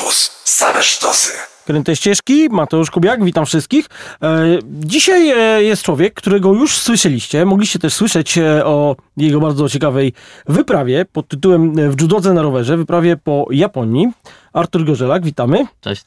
Campus. 0.00 0.30
Same 0.44 0.82
sztosy. 0.82 1.32
Kręte 1.66 1.96
ścieżki, 1.96 2.48
Mateusz 2.50 2.90
Kubiak, 2.90 3.24
witam 3.24 3.46
wszystkich. 3.46 3.86
E, 4.22 4.58
dzisiaj 4.64 5.30
e, 5.30 5.62
jest 5.62 5.82
człowiek, 5.82 6.14
którego 6.14 6.52
już 6.52 6.78
słyszeliście. 6.78 7.44
Mogliście 7.44 7.78
też 7.78 7.94
słyszeć 7.94 8.38
e, 8.38 8.64
o 8.66 8.96
jego 9.16 9.40
bardzo 9.40 9.68
ciekawej 9.68 10.12
wyprawie 10.46 11.04
pod 11.04 11.28
tytułem 11.28 11.90
W 11.90 12.00
judodze 12.00 12.32
na 12.32 12.42
rowerze, 12.42 12.76
wyprawie 12.76 13.16
po 13.16 13.46
Japonii. 13.50 14.06
Artur 14.52 14.84
Gorzelak, 14.84 15.24
witamy. 15.24 15.66
Cześć. 15.80 16.04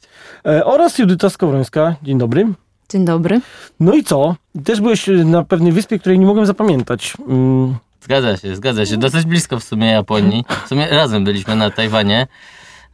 Oraz 0.64 0.98
Judyta 0.98 1.30
Skowrońska, 1.30 1.96
dzień 2.02 2.18
dobry. 2.18 2.46
Dzień 2.88 3.04
dobry. 3.04 3.40
No 3.80 3.94
i 3.94 4.04
co? 4.04 4.34
Też 4.64 4.80
byłeś 4.80 5.06
na 5.24 5.44
pewnej 5.44 5.72
wyspie, 5.72 5.98
której 5.98 6.18
nie 6.18 6.26
mogłem 6.26 6.46
zapamiętać. 6.46 7.14
Mm, 7.28 7.74
Zgadza 8.00 8.36
się, 8.36 8.56
zgadza 8.56 8.86
się. 8.86 8.96
Dosyć 8.96 9.24
blisko 9.24 9.60
w 9.60 9.64
sumie 9.64 9.90
Japonii. 9.90 10.44
W 10.64 10.68
sumie 10.68 10.88
razem 10.88 11.24
byliśmy 11.24 11.56
na 11.56 11.70
Tajwanie. 11.70 12.26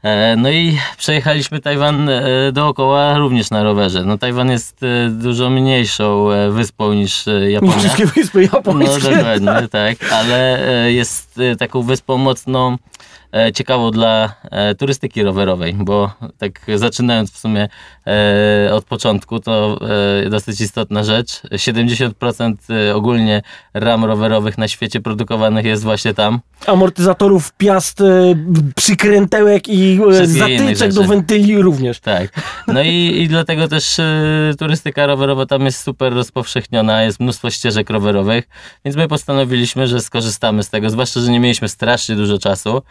E, 0.03 0.37
No 0.37 0.51
i 0.51 0.79
przejechaliśmy 0.99 1.61
Tajwan 1.61 2.09
e, 2.09 2.23
dookoła 2.53 3.19
również 3.19 3.51
na 3.51 3.63
rowerze. 3.63 4.05
No 4.05 4.19
Tajwan 4.19 4.51
jest 4.51 4.83
e, 4.83 5.11
dużo 5.11 5.51
mniejszą 5.51 6.29
wyspą 6.51 6.93
niż 6.93 7.29
e, 7.29 7.41
nie 7.41 7.51
Japonia. 7.51 7.77
wszystkie 7.79 8.07
wyspy 8.07 8.39
No 8.53 8.59
japońskie. 8.59 9.11
dokładnie, 9.11 9.69
tak, 9.71 10.13
ale 10.13 10.59
jest 10.93 11.41
taką 11.59 11.83
wyspą 11.83 12.17
mocno 12.17 12.77
ciekawą 13.55 13.91
dla 13.91 14.35
e, 14.51 14.75
turystyki 14.75 15.23
rowerowej, 15.23 15.75
bo 15.75 16.11
tak 16.39 16.61
zaczynając 16.75 17.33
w 17.33 17.39
sumie 17.39 17.69
e, 18.07 18.75
od 18.75 18.85
początku, 18.85 19.41
to 19.41 19.79
e, 20.27 20.31
dosyć 20.31 20.61
istotna 20.61 21.05
rzecz. 21.05 21.43
70% 21.43 22.55
e, 22.71 22.95
ogólnie 22.95 23.43
ram 23.75 24.05
rowerowych 24.05 24.59
na 24.59 24.69
świecie 24.69 25.01
produkowanych 25.01 25.65
jest 25.65 25.83
właśnie 25.83 26.15
tam. 26.15 26.41
Amortyzatorów, 26.67 27.53
piast, 27.53 28.01
e, 28.01 28.05
przykrętełek 28.77 29.69
i 29.69 30.01
e, 30.11 30.27
zatyczek 30.27 30.93
do 30.93 31.05
wentyli 31.05 31.63
również. 31.63 32.01
Tak. 32.01 32.29
No 32.69 32.83
i, 32.83 33.23
i 33.23 33.29
dlatego 33.29 33.69
też 33.69 33.99
e, 33.99 34.05
turystyka 34.59 35.07
rowerowa 35.07 35.47
tam 35.47 35.65
jest 35.65 35.83
super 35.83 36.13
rozpowszechniona, 36.13 37.03
jest 37.03 37.21
mnóstwo 37.21 37.51
ścieżek 37.51 37.91
rowerowych, 37.91 38.49
więc 38.85 38.97
my 38.97 39.09
postanowiliśmy, 39.09 39.87
że 39.87 40.01
skorzystamy 40.01 40.63
z 40.63 40.71
tego, 40.71 40.91
zwłaszcza, 40.91 41.21
że 41.21 41.31
nie 41.31 41.41
mieliśmy 41.41 41.69
strasznie 41.69 42.17
dużo 42.17 42.39
czasu, 42.39 42.77
e, 42.77 42.83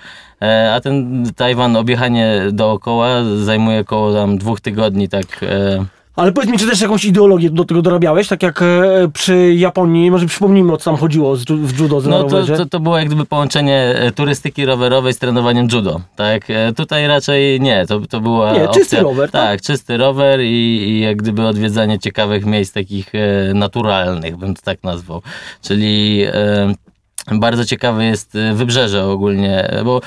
a 0.73 0.79
ten 0.81 1.25
Tajwan, 1.35 1.75
objechanie 1.75 2.41
dookoła 2.51 3.09
zajmuje 3.43 3.79
około 3.79 4.13
tam 4.13 4.37
dwóch 4.37 4.61
tygodni, 4.61 5.09
tak. 5.09 5.43
E, 5.43 5.85
Ale 6.15 6.31
powiedz 6.31 6.51
mi, 6.51 6.57
czy 6.57 6.67
też 6.67 6.81
jakąś 6.81 7.05
ideologię 7.05 7.49
do 7.49 7.65
tego 7.65 7.81
dorabiałeś, 7.81 8.27
tak 8.27 8.43
jak 8.43 8.61
e, 8.61 8.65
przy 9.13 9.53
Japonii, 9.53 10.11
może 10.11 10.25
przypomnijmy 10.25 10.73
o 10.73 10.77
co 10.77 10.85
tam 10.91 10.99
chodziło 10.99 11.35
w 11.35 12.07
na 12.07 12.09
no 12.09 12.23
to, 12.23 12.45
to, 12.45 12.65
to 12.65 12.79
było 12.79 12.97
jak 12.97 13.07
gdyby 13.07 13.25
połączenie 13.25 13.95
e, 13.95 14.11
turystyki 14.11 14.65
rowerowej 14.65 15.13
z 15.13 15.19
trenowaniem 15.19 15.67
judo, 15.71 16.01
tak? 16.15 16.49
E, 16.49 16.73
Tutaj 16.73 17.07
raczej 17.07 17.61
nie, 17.61 17.85
to, 17.85 17.99
to 18.09 18.21
była 18.21 18.53
Nie, 18.53 18.67
czysty 18.67 18.81
opcja, 18.81 19.01
rower, 19.01 19.31
tak? 19.31 19.41
Tak, 19.41 19.61
czysty 19.61 19.97
rower 19.97 20.41
i, 20.41 20.45
i 20.89 20.99
jak 20.99 21.17
gdyby 21.17 21.47
odwiedzanie 21.47 21.99
ciekawych 21.99 22.45
miejsc 22.45 22.73
takich 22.73 23.15
e, 23.15 23.53
naturalnych, 23.53 24.37
bym 24.37 24.55
to 24.55 24.61
tak 24.61 24.83
nazwał. 24.83 25.21
Czyli 25.61 26.23
e, 26.23 26.73
bardzo 27.27 27.65
ciekawe 27.65 28.05
jest 28.05 28.35
e, 28.35 28.53
wybrzeże 28.53 29.05
ogólnie, 29.05 29.71
bo 29.85 30.01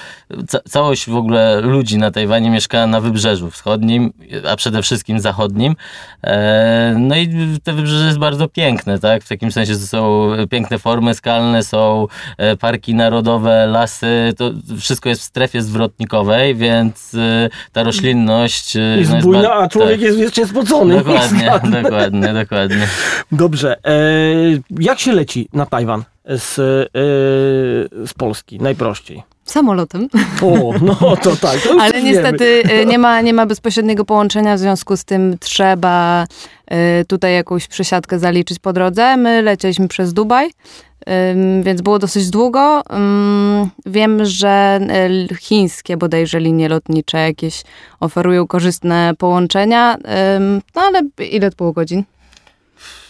ca 0.48 0.58
całość 0.68 1.10
w 1.10 1.16
ogóle 1.16 1.60
ludzi 1.60 1.98
na 1.98 2.10
Tajwanie 2.10 2.50
mieszka 2.50 2.86
na 2.86 3.00
wybrzeżu 3.00 3.50
wschodnim, 3.50 4.12
a 4.50 4.56
przede 4.56 4.82
wszystkim 4.82 5.20
zachodnim. 5.20 5.76
E, 6.24 6.94
no 6.98 7.16
i 7.16 7.28
te 7.64 7.72
wybrzeże 7.72 8.06
jest 8.06 8.18
bardzo 8.18 8.48
piękne, 8.48 8.98
tak? 8.98 9.24
W 9.24 9.28
takim 9.28 9.52
sensie, 9.52 9.72
że 9.72 9.78
są 9.78 10.30
piękne 10.50 10.78
formy 10.78 11.14
skalne, 11.14 11.62
są 11.62 12.06
e, 12.38 12.56
parki 12.56 12.94
narodowe, 12.94 13.66
lasy, 13.66 14.32
to 14.36 14.50
wszystko 14.78 15.08
jest 15.08 15.20
w 15.20 15.24
strefie 15.24 15.62
zwrotnikowej, 15.62 16.54
więc 16.54 17.14
e, 17.14 17.48
ta 17.72 17.82
roślinność... 17.82 18.76
e, 18.76 18.80
jest 18.80 19.10
no 19.10 19.20
bujna, 19.20 19.42
ba- 19.42 19.54
a 19.54 19.68
człowiek 19.68 19.92
tak. 19.92 20.00
jest 20.00 20.18
wiecznie 20.18 20.46
spocony. 20.46 20.96
Dokładnie, 20.96 21.52
dokładnie, 21.82 22.32
dokładnie. 22.32 22.88
Dobrze. 23.32 23.76
E, 23.84 23.92
jak 24.70 24.98
się 24.98 25.12
leci 25.12 25.48
na 25.52 25.66
Tajwan 25.66 26.04
z, 26.24 26.58
e, 26.58 26.88
z 28.06 28.14
Polski? 28.14 28.58
Najprościej. 28.58 29.22
Samolotem. 29.44 30.08
O, 30.42 30.72
no 30.82 31.16
to 31.16 31.36
tak. 31.36 31.60
To 31.60 31.76
Ale 31.82 32.02
niestety 32.02 32.62
y, 32.82 32.86
nie 32.86 32.98
ma, 32.98 33.20
nie 33.20 33.32
ma 33.32 33.46
bezpośredniego 33.46 34.04
połączenia, 34.04 34.56
w 34.56 34.58
związku 34.58 34.96
z 34.96 35.04
tym 35.04 35.36
trzeba 35.40 36.26
y, 37.00 37.04
tutaj 37.04 37.34
jakąś 37.34 37.68
przesiadkę 37.68 38.18
zaliczyć 38.18 38.58
po 38.58 38.72
drodze. 38.72 39.16
My 39.16 39.42
lecieliśmy 39.42 39.88
przez 39.88 40.12
Dubaj, 40.12 40.50
ym, 41.30 41.62
więc 41.62 41.80
było 41.80 41.98
dosyć 41.98 42.30
długo. 42.30 42.82
Ym, 42.96 43.70
Wiem, 43.86 44.24
że 44.24 44.80
y, 45.30 45.34
chińskie 45.36 45.96
bodajże 45.96 46.40
linie 46.40 46.68
lotnicze 46.68 47.18
jakieś 47.18 47.62
oferują 48.00 48.46
korzystne 48.46 49.12
połączenia, 49.18 49.96
no 50.74 50.82
ale 50.82 51.02
ile 51.30 51.50
to 51.50 51.56
było 51.56 51.72
godzin? 51.72 52.04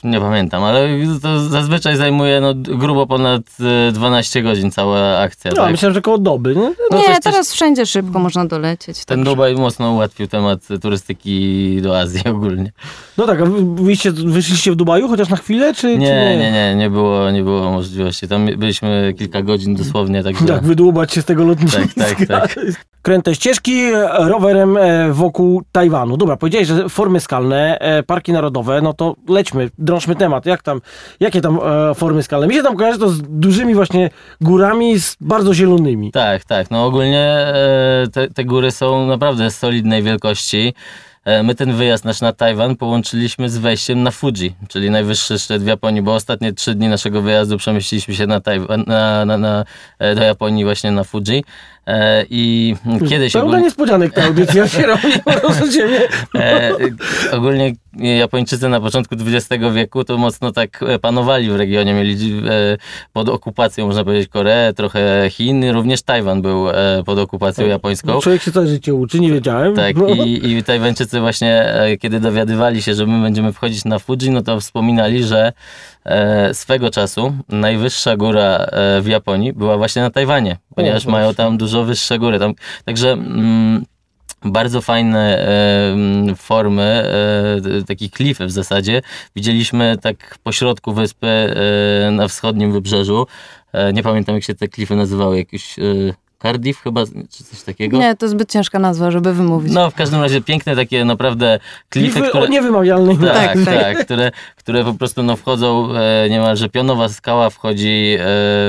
Nie 0.05 0.21
pamiętam, 0.21 0.63
ale 0.65 0.89
to 1.23 1.41
zazwyczaj 1.41 1.97
zajmuje 1.97 2.41
no, 2.41 2.55
grubo 2.55 3.07
ponad 3.07 3.43
e, 3.89 3.93
12 3.93 4.43
godzin 4.43 4.71
cała 4.71 5.19
akcja. 5.19 5.51
No, 5.51 5.57
tak? 5.57 5.71
myślałem, 5.71 5.95
że 5.95 6.01
koło 6.01 6.19
doby. 6.19 6.55
No, 6.55 6.73
No 6.91 6.99
nie, 6.99 7.05
coś- 7.05 7.15
coś- 7.15 7.23
teraz 7.25 7.53
wszędzie 7.53 7.87
szybko 7.87 8.19
można 8.19 8.45
dolecieć. 8.47 9.05
Ten 9.05 9.19
także- 9.19 9.31
Dubaj 9.31 9.55
mocno 9.55 9.93
ułatwił 9.93 10.27
temat 10.29 10.61
turystyki 10.83 11.79
do 11.83 11.99
Azji 11.99 12.21
ogólnie. 12.31 12.73
no 13.19 13.27
tak, 13.27 13.41
a 13.41 13.45
wy 13.47 13.85
wyjście, 13.85 14.13
wyszliście 14.13 14.73
w 14.73 14.77
Dubaju 14.77 15.09
chociaż 15.09 15.29
na 15.29 15.37
chwilę, 15.37 15.75
czy 15.75 15.81
czy 15.81 15.99
Nie, 15.99 16.37
nie, 16.39 16.53
nie, 16.53 16.75
nie 16.75 16.91
było, 16.91 17.31
nie 17.31 17.43
było 17.43 17.71
możliwości. 17.71 18.29
Tam 18.29 18.47
byliśmy 18.57 19.15
kilka 19.19 19.43
godzin 19.43 19.75
dosłownie, 19.77 20.23
także... 20.23 20.45
Tak, 20.47 20.63
wydłubać 20.65 21.13
się 21.13 21.23
z 21.23 21.25
tego 21.25 21.45
lotniska. 21.45 21.81
Tak, 21.99 22.15
tak, 22.19 22.27
tak. 22.29 22.57
Kręte 23.03 23.35
ścieżki 23.35 23.81
e, 23.81 24.09
rowerem 24.29 24.77
e, 24.77 25.13
wokół 25.13 25.63
Tajwanu. 25.73 26.17
Dobra, 26.17 26.37
powiedziałeś, 26.37 26.69
że 26.69 26.89
formy 26.89 27.21
skalne, 27.21 27.79
e, 27.79 28.03
parki 28.03 28.33
narodowe, 28.33 28.81
no 28.83 28.93
to 28.93 29.17
lećmy, 29.29 29.71
drążmy 29.79 30.17
temat. 30.17 30.47
Jak 30.47 30.63
tam, 30.63 30.81
jakie 31.21 31.41
tam 31.41 31.59
formy 31.95 32.23
skalne? 32.23 32.47
Mi 32.47 32.55
się 32.55 32.63
tam 32.63 32.77
kojarzy 32.77 32.99
to 32.99 33.09
z 33.09 33.23
dużymi 33.23 33.75
właśnie 33.75 34.11
górami, 34.41 35.01
z 35.01 35.17
bardzo 35.21 35.55
zielonymi. 35.55 36.13
Tak, 36.13 36.45
tak. 36.45 36.71
No 36.71 36.85
ogólnie 36.85 37.47
te, 38.13 38.29
te 38.29 38.45
góry 38.45 38.71
są 38.71 39.07
naprawdę 39.07 39.51
solidnej 39.51 40.03
wielkości. 40.03 40.75
My 41.45 41.55
ten 41.55 41.73
wyjazd 41.73 42.05
nasz 42.05 42.21
na 42.21 42.33
Tajwan 42.33 42.77
połączyliśmy 42.77 43.49
z 43.49 43.59
wejściem 43.59 44.03
na 44.03 44.11
Fuji, 44.11 44.55
czyli 44.69 44.91
najwyższy 44.91 45.39
szczyt 45.39 45.63
w 45.63 45.67
Japonii, 45.67 46.03
bo 46.03 46.15
ostatnie 46.15 46.53
trzy 46.53 46.75
dni 46.75 46.89
naszego 46.89 47.23
wyjazdu 47.23 47.59
przemieściliśmy 47.59 48.15
się 48.15 48.27
na 48.27 48.41
Tajwan, 48.41 48.85
na, 48.87 49.25
na, 49.25 49.39
na, 49.39 49.65
do 49.99 50.23
Japonii 50.23 50.65
właśnie 50.65 50.91
na 50.91 51.05
Fuji. 51.05 51.45
E, 51.87 52.25
I 52.31 52.75
kiedyś 53.09 53.33
Pełna 53.33 53.47
ogólnie, 53.47 53.65
niespodzianek 53.65 54.13
ta 54.13 54.25
audycja 54.25 54.69
się 54.69 54.83
robi, 54.87 55.03
proszę 55.41 55.71
ciebie. 55.73 56.09
e, 56.35 56.73
ogólnie 57.33 57.73
Japończycy 58.19 58.69
na 58.69 58.81
początku 58.81 59.15
XX 59.27 59.65
wieku 59.75 60.05
to 60.05 60.19
mocno 60.19 60.53
tak 60.53 60.81
panowali 61.01 61.51
w 61.51 61.57
regionie, 61.57 61.95
mieli 61.95 62.43
e, 62.49 62.77
pod 63.13 63.29
okupacją, 63.29 63.87
można 63.87 64.05
powiedzieć, 64.05 64.29
Koreę, 64.29 64.73
trochę 64.73 65.31
Chin, 65.31 65.71
również 65.71 66.03
Tajwan 66.03 66.43
był 66.43 66.67
pod 67.07 67.19
okupacją 67.19 67.67
japońską. 67.67 68.21
Człowiek 68.21 68.43
się 68.43 68.53
całe 68.53 68.67
życie 68.67 68.95
uczy, 68.95 69.21
nie 69.21 69.33
wiedziałem. 69.33 69.77
Tak, 69.77 69.97
No. 69.97 70.07
i, 70.09 70.51
i 70.53 70.63
Tajwańczycy 70.63 71.21
właśnie, 71.21 71.75
kiedy 72.01 72.21
dowiadywali 72.21 72.83
się, 72.83 72.95
że 72.95 73.07
my 73.07 73.23
będziemy 73.23 73.53
wchodzić 73.53 73.85
na 73.85 73.99
Fuji, 73.99 74.31
no 74.31 74.43
to 74.43 74.61
wspominali, 74.61 75.25
że 75.25 75.53
swego 76.53 76.91
czasu 76.91 77.35
najwyższa 77.49 78.17
góra 78.17 78.57
e, 78.57 79.01
w 79.01 79.07
Japonii 79.07 79.53
była 79.53 79.77
właśnie 79.77 80.03
na 80.03 80.11
Tajwanie, 80.11 80.57
ponieważ 80.75 81.07
mają 81.07 81.35
tam 81.35 81.59
dużo 81.59 81.85
wyższe 81.85 82.19
góry. 82.19 82.39
Tam, 82.39 82.55
także 82.85 83.13
mm, 83.13 83.85
bardzo 84.45 84.81
fajne 84.81 85.39
e, 85.39 85.93
mm, 85.93 86.37
formy, 86.37 86.83
e, 86.83 87.61
t- 87.61 87.85
takich 87.85 88.11
klify 88.11 88.47
w 88.47 88.51
zasadzie. 88.51 89.03
Widzieliśmy 89.37 89.97
tak 90.03 90.39
po 90.43 90.53
środku 90.53 90.93
wyspy 90.93 91.27
e, 91.27 92.11
na 92.11 92.29
wschodnim 92.29 92.73
wybrzeżu. 92.73 93.27
E, 93.73 93.93
nie 93.93 94.03
pamiętam 94.03 94.35
jak 94.35 94.45
się 94.45 94.55
te 94.55 94.69
klify 94.69 94.97
nazywały, 94.97 95.37
jakieś 95.37 95.79
e, 95.79 95.83
Cardiff 96.43 96.83
chyba, 96.83 97.05
czy 97.07 97.45
coś 97.45 97.63
takiego. 97.63 97.99
Nie, 97.99 98.17
to 98.17 98.29
zbyt 98.29 98.53
ciężka 98.53 98.79
nazwa, 98.79 99.11
żeby 99.11 99.33
wymówić. 99.35 99.73
No, 99.73 99.91
w 99.91 99.95
każdym 99.95 100.21
razie 100.21 100.41
piękne 100.41 100.77
takie 100.77 101.05
naprawdę 101.05 101.59
klify, 101.89 102.13
Klify 102.13 102.29
które... 102.29 102.45
o 102.45 102.47
niewymawialnej 102.47 103.19
Tak, 103.19 103.35
Tak, 103.35 103.65
tak, 103.65 103.75
tak. 103.81 104.05
które, 104.05 104.31
które 104.57 104.85
po 104.85 104.95
prostu 104.95 105.23
no, 105.23 105.37
wchodzą, 105.37 105.95
e, 105.97 106.31
niemalże 106.31 106.69
pionowa 106.69 107.09
skała 107.09 107.51
wchodzi 107.51 108.17
e, 108.19 108.19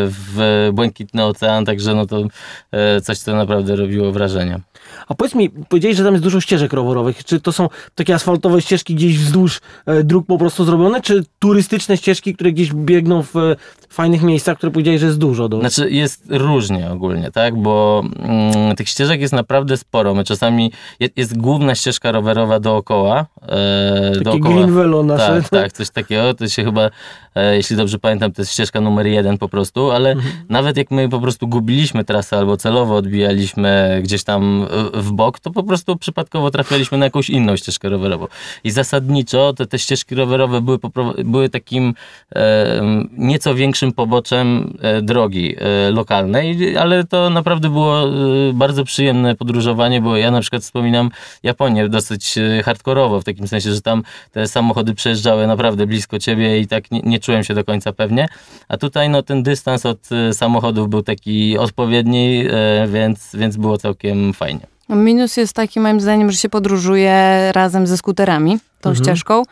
w 0.08 0.70
błękitny 0.74 1.24
ocean, 1.24 1.66
także 1.66 1.96
no 1.96 2.06
to 2.06 2.24
e, 2.72 3.02
coś, 3.02 3.18
co 3.18 3.36
naprawdę 3.36 3.76
robiło 3.76 4.12
wrażenie. 4.12 4.60
A 5.08 5.16
powiedz 5.16 5.36
mi, 5.36 5.50
powiedziałeś, 5.50 5.98
że 5.98 6.04
tam 6.04 6.14
jest 6.14 6.24
dużo 6.24 6.42
ścieżek 6.42 6.74
rowerowych. 6.74 7.24
Czy 7.26 7.40
to 7.42 7.52
są 7.52 7.70
takie 7.96 8.16
asfaltowe 8.16 8.62
ścieżki 8.62 8.96
gdzieś 8.96 9.18
wzdłuż 9.20 9.62
e, 9.86 10.04
dróg 10.04 10.28
po 10.28 10.38
prostu 10.38 10.66
zrobione, 10.66 11.02
czy 11.02 11.24
turystyczne 11.40 11.98
ścieżki, 11.98 12.34
które 12.36 12.52
gdzieś 12.52 12.74
biegną 12.74 13.24
w 13.24 13.36
e, 13.36 13.56
fajnych 13.90 14.22
miejscach, 14.22 14.58
które 14.58 14.72
powiedziałeś, 14.72 15.00
że 15.02 15.06
jest 15.08 15.20
dużo? 15.20 15.50
Do... 15.50 15.60
Znaczy 15.60 15.90
jest 15.92 16.24
różnie 16.30 16.92
ogólnie, 16.92 17.32
tak, 17.32 17.56
bo 17.62 18.04
mm, 18.20 18.76
tych 18.76 18.90
ścieżek 18.90 19.22
jest 19.22 19.34
naprawdę 19.34 19.78
sporo. 19.78 20.14
My 20.14 20.24
czasami, 20.24 20.72
jest, 21.00 21.18
jest 21.18 21.38
główna 21.38 21.76
ścieżka 21.76 22.12
rowerowa 22.12 22.60
dookoła. 22.60 23.26
E, 23.42 24.12
Takie 24.12 24.24
dookoła. 24.24 24.56
green 24.56 24.74
velo 24.74 25.04
nasze. 25.04 25.42
Tak, 25.42 25.50
tak, 25.50 25.72
coś 25.74 25.90
takiego. 25.90 26.34
To 26.34 26.48
się 26.48 26.64
chyba, 26.64 26.90
e, 27.36 27.56
jeśli 27.56 27.76
dobrze 27.76 28.00
pamiętam, 28.00 28.32
to 28.32 28.42
jest 28.42 28.52
ścieżka 28.52 28.82
numer 28.82 29.08
jeden 29.08 29.38
po 29.38 29.50
prostu, 29.50 29.92
ale 29.92 30.12
Mhm. 30.12 30.34
nawet 30.50 30.78
jak 30.78 30.92
my 30.92 31.10
po 31.10 31.20
prostu 31.20 31.48
gubiliśmy 31.48 32.04
trasę 32.06 32.38
albo 32.38 32.58
celowo 32.58 32.96
odbijaliśmy 32.96 34.00
gdzieś 34.04 34.24
tam 34.24 34.66
w 34.94 35.12
bok, 35.12 35.40
to 35.40 35.52
po 35.52 35.64
prostu 35.64 35.96
przypadkowo 35.96 36.52
trafialiśmy 36.52 36.98
na 36.98 37.06
jakąś 37.06 37.30
inną 37.30 37.56
ścieżkę 37.56 37.90
rowerową. 37.90 38.28
I 38.64 38.72
zasadniczo 38.72 39.54
te, 39.54 39.66
te 39.66 39.80
ścieżki 39.80 40.16
rowerowe 40.16 40.62
były, 40.62 40.80
były 41.26 41.50
takim 41.50 41.94
e, 42.36 42.82
nieco 43.18 43.56
większym 43.56 43.92
poboczem 43.92 44.78
e, 44.82 45.02
drogi 45.02 45.56
e, 45.60 45.92
lokalnej, 45.92 46.78
ale 46.78 47.04
to 47.04 47.30
naprawdę 47.30 47.70
było 47.70 48.04
e, 48.04 48.10
bardzo 48.54 48.84
przyjemne 48.84 49.36
podróżowanie, 49.36 50.02
bo 50.02 50.18
ja 50.18 50.32
na 50.32 50.42
przykład 50.42 50.62
wspominam 50.62 51.10
Japonię 51.44 51.90
dosyć 51.90 52.38
e, 52.38 52.64
hardkorowo, 52.64 53.22
w 53.22 53.24
takim 53.24 53.48
sensie, 53.48 53.74
że 53.74 53.82
tam 53.82 54.04
te 54.32 54.48
samochody 54.48 54.94
przejeżdżały 54.94 55.48
naprawdę 55.48 55.88
blisko 55.88 56.20
ciebie 56.20 56.60
i 56.60 56.68
tak 56.68 56.92
nie, 56.92 57.02
nie 57.04 57.20
czułem 57.20 57.44
się 57.44 57.54
do 57.54 57.64
końca 57.64 57.94
pewnie. 57.94 58.28
A 58.68 58.78
tutaj 58.78 59.10
no, 59.10 59.24
ten 59.24 59.44
dystans 59.44 59.86
od 59.86 60.10
samochodów 60.32 60.90
był 60.90 61.02
taki 61.02 61.58
odpowiedni, 61.58 62.44
więc, 62.88 63.36
więc 63.36 63.58
było 63.58 63.78
całkiem 63.78 64.34
fajnie. 64.34 64.63
Minus 64.90 65.38
jest 65.38 65.54
taki 65.54 65.80
moim 65.80 66.02
zdaniem, 66.02 66.32
że 66.32 66.38
się 66.38 66.50
podróżuje 66.50 67.52
razem 67.52 67.88
ze 67.88 67.98
skuterami, 67.98 68.60
tą 68.82 68.90
mhm. 68.90 69.06
ścieżką 69.06 69.44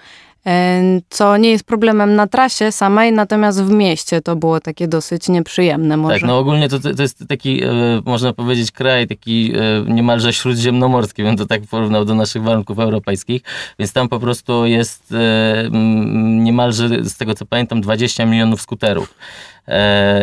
co 1.09 1.37
nie 1.37 1.49
jest 1.49 1.63
problemem 1.63 2.15
na 2.15 2.27
trasie 2.27 2.71
samej, 2.71 3.11
natomiast 3.11 3.63
w 3.63 3.69
mieście 3.69 4.21
to 4.21 4.35
było 4.35 4.59
takie 4.59 4.87
dosyć 4.87 5.29
nieprzyjemne 5.29 5.97
może. 5.97 6.15
Tak, 6.15 6.27
no 6.27 6.37
ogólnie 6.37 6.69
to, 6.69 6.79
to 6.79 7.01
jest 7.01 7.23
taki, 7.27 7.63
e, 7.63 7.67
można 8.05 8.33
powiedzieć, 8.33 8.71
kraj 8.71 9.07
taki 9.07 9.53
e, 9.55 9.93
niemalże 9.93 10.33
śródziemnomorski, 10.33 11.23
bym 11.23 11.37
to 11.37 11.45
tak 11.45 11.61
porównał 11.61 12.05
do 12.05 12.15
naszych 12.15 12.43
warunków 12.43 12.79
europejskich, 12.79 13.41
więc 13.79 13.93
tam 13.93 14.09
po 14.09 14.19
prostu 14.19 14.65
jest 14.65 15.11
e, 15.11 15.69
niemalże, 16.23 16.89
z 17.03 17.17
tego 17.17 17.33
co 17.33 17.45
pamiętam, 17.45 17.81
20 17.81 18.25
milionów 18.25 18.61
skuterów. 18.61 19.13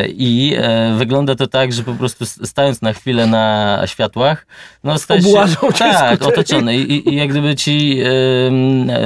I 0.08 0.56
wygląda 0.96 1.35
to 1.35 1.46
tak, 1.46 1.73
że 1.73 1.82
po 1.82 1.94
prostu 1.94 2.26
stając 2.26 2.82
na 2.82 2.93
chwilę 2.93 3.26
na 3.26 3.82
światłach, 3.87 4.46
no 4.85 4.99
stajesz 4.99 5.25
się, 5.25 5.32
tak, 5.79 6.23
otoczony 6.23 6.76
I, 6.76 7.08
i 7.08 7.17
jak 7.17 7.29
gdyby 7.29 7.56
ci, 7.56 8.02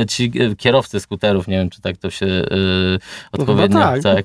ci 0.08 0.32
kierowcy 0.58 1.00
skuterów, 1.00 1.48
nie 1.48 1.58
wiem 1.58 1.70
czy 1.70 1.80
tak 1.80 1.96
to 1.96 2.10
się 2.10 2.26
yy, 2.26 2.98
odpowiednio, 3.32 3.78
no, 3.78 3.84
tak. 3.84 4.02
tak 4.02 4.24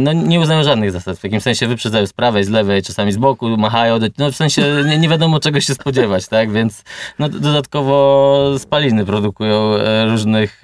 no 0.00 0.12
nie 0.12 0.40
uznają 0.40 0.62
żadnych 0.62 0.92
zasad, 0.92 1.18
w 1.18 1.24
jakimś 1.24 1.42
sensie 1.42 1.66
wyprzedzają 1.66 2.06
z 2.06 2.12
prawej, 2.12 2.44
z 2.44 2.48
lewej, 2.48 2.82
czasami 2.82 3.12
z 3.12 3.16
boku, 3.16 3.56
machają, 3.56 3.98
no 4.18 4.32
w 4.32 4.36
sensie 4.36 4.62
nie, 4.86 4.98
nie 4.98 5.08
wiadomo 5.08 5.40
czego 5.40 5.60
się 5.60 5.74
spodziewać, 5.74 6.28
tak, 6.28 6.52
więc 6.52 6.84
no, 7.18 7.28
dodatkowo 7.28 8.54
spaliny 8.58 9.04
produkują 9.04 9.74
e, 9.74 10.04
różnych 10.04 10.62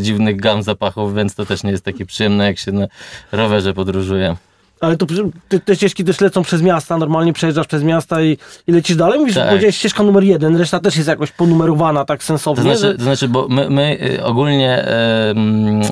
dziwnych 0.00 0.36
gam 0.40 0.62
zapachów, 0.62 1.14
więc 1.14 1.34
to 1.34 1.46
też 1.46 1.62
nie 1.64 1.70
jest 1.70 1.84
takie 1.84 2.06
przyjemne 2.06 2.44
jak 2.44 2.58
się 2.58 2.72
na 2.72 2.86
rowerze 3.32 3.74
podróżuje 3.74 3.93
podróżuję. 3.94 4.36
Ale 4.84 4.96
to 4.96 5.06
te, 5.48 5.60
te, 5.60 5.76
ścieżki 5.76 6.04
też 6.04 6.20
lecą 6.20 6.42
przez 6.42 6.62
miasta, 6.62 6.98
normalnie 6.98 7.32
przejeżdżasz 7.32 7.66
przez 7.66 7.82
miasta 7.82 8.22
i, 8.22 8.38
i 8.66 8.72
lecisz 8.72 8.96
dalej. 8.96 9.18
Mówisz, 9.18 9.34
tak. 9.34 9.60
że 9.60 9.72
ścieżka 9.72 10.02
numer 10.02 10.24
jeden, 10.24 10.56
reszta 10.56 10.80
też 10.80 10.96
jest 10.96 11.08
jakoś 11.08 11.32
ponumerowana 11.32 12.04
tak 12.04 12.24
sensownie. 12.24 12.72
To 12.72 12.78
znaczy, 12.78 12.98
to 12.98 13.04
znaczy 13.04 13.28
bo 13.28 13.48
my, 13.48 13.70
my 13.70 13.98
y, 14.02 14.24
ogólnie 14.24 14.86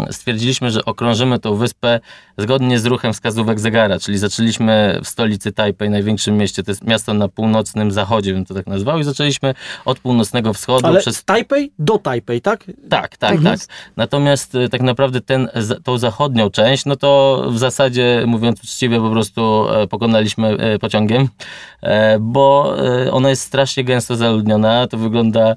y, 0.09 0.13
stwierdziliśmy, 0.13 0.71
że 0.71 0.85
okrążymy 0.85 1.39
tą 1.39 1.55
wyspę 1.55 2.01
zgodnie 2.39 2.79
z 2.79 2.87
ruchem 2.87 3.13
wskazówek 3.13 3.61
zegara, 3.61 3.99
czyli 3.99 4.19
zaczęliśmy 4.19 5.01
w 5.05 5.09
stolicy 5.09 5.53
Tajpej, 5.53 5.91
największym 5.91 6.37
mieście, 6.37 6.63
to 6.63 6.71
jest 6.71 6.85
miasto 6.85 7.15
na 7.15 7.29
północnym 7.29 7.93
zachodzie, 7.93 8.33
bym 8.33 8.45
to 8.45 8.55
tak 8.55 8.67
nazwał, 8.67 8.99
i 8.99 9.05
zaczęliśmy 9.05 9.55
od 9.85 9.99
północnego 9.99 10.53
wschodu 10.53 10.87
Ale 10.87 11.01
przez... 11.01 11.17
z 11.17 11.25
Tajpej 11.25 11.73
do 11.79 11.99
Tajpej, 11.99 12.41
tak? 12.41 12.65
Tak, 12.91 13.17
tak, 13.17 13.17
tak. 13.17 13.43
tak. 13.43 13.61
Natomiast 13.97 14.55
y, 14.55 14.69
tak 14.69 14.81
naprawdę 14.81 15.21
ten, 15.21 15.49
tą 15.85 15.99
zachodnią 15.99 16.51
część, 16.51 16.85
no 16.87 16.97
to 16.97 17.43
w 17.51 17.59
zasadzie, 17.59 18.25
mówiąc 18.27 18.61
po 18.91 19.11
prostu 19.11 19.67
e, 19.71 19.87
pokonaliśmy 19.87 20.49
e, 20.49 20.79
pociągiem, 20.79 21.29
e, 21.83 22.19
bo 22.19 22.77
ona 23.13 23.31
jest 23.31 23.43
strasznie 23.43 23.85
gęsto 23.85 24.17
zaludniona, 24.17 24.87
to 24.87 24.99
wygląda 24.99 25.55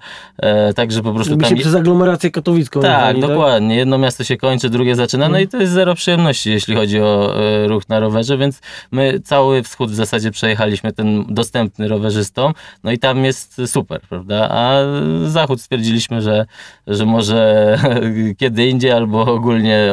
tak, 0.75 0.91
że 0.91 1.03
po 1.03 1.13
prostu 1.13 1.31
Robi 1.31 1.43
tam... 1.43 1.49
się 1.49 1.61
przez 1.61 1.75
aglomerację 1.75 2.31
katowicką. 2.31 2.81
Tak, 2.81 3.19
dokładnie. 3.19 3.69
Tak? 3.69 3.77
Jedno 3.77 3.97
miasto 3.97 4.23
się 4.23 4.37
kończy, 4.37 4.69
drugie 4.69 4.95
zaczyna, 4.95 5.29
no 5.29 5.39
i 5.39 5.47
to 5.47 5.57
jest 5.57 5.73
zero 5.73 5.95
przyjemności, 5.95 6.51
jeśli 6.51 6.75
chodzi 6.75 7.01
o 7.01 7.35
ruch 7.67 7.89
na 7.89 7.99
rowerze, 7.99 8.37
więc 8.37 8.61
my 8.91 9.19
cały 9.19 9.63
wschód 9.63 9.91
w 9.91 9.95
zasadzie 9.95 10.31
przejechaliśmy 10.31 10.93
ten 10.93 11.25
dostępny 11.29 11.87
rowerzystom, 11.87 12.53
no 12.83 12.91
i 12.91 12.99
tam 12.99 13.25
jest 13.25 13.61
super, 13.65 14.01
prawda? 14.09 14.49
A 14.51 14.79
zachód 15.25 15.61
stwierdziliśmy, 15.61 16.21
że, 16.21 16.45
że 16.87 17.05
może 17.05 17.79
kiedy 18.39 18.67
indziej 18.67 18.91
albo 18.91 19.21
ogólnie 19.21 19.89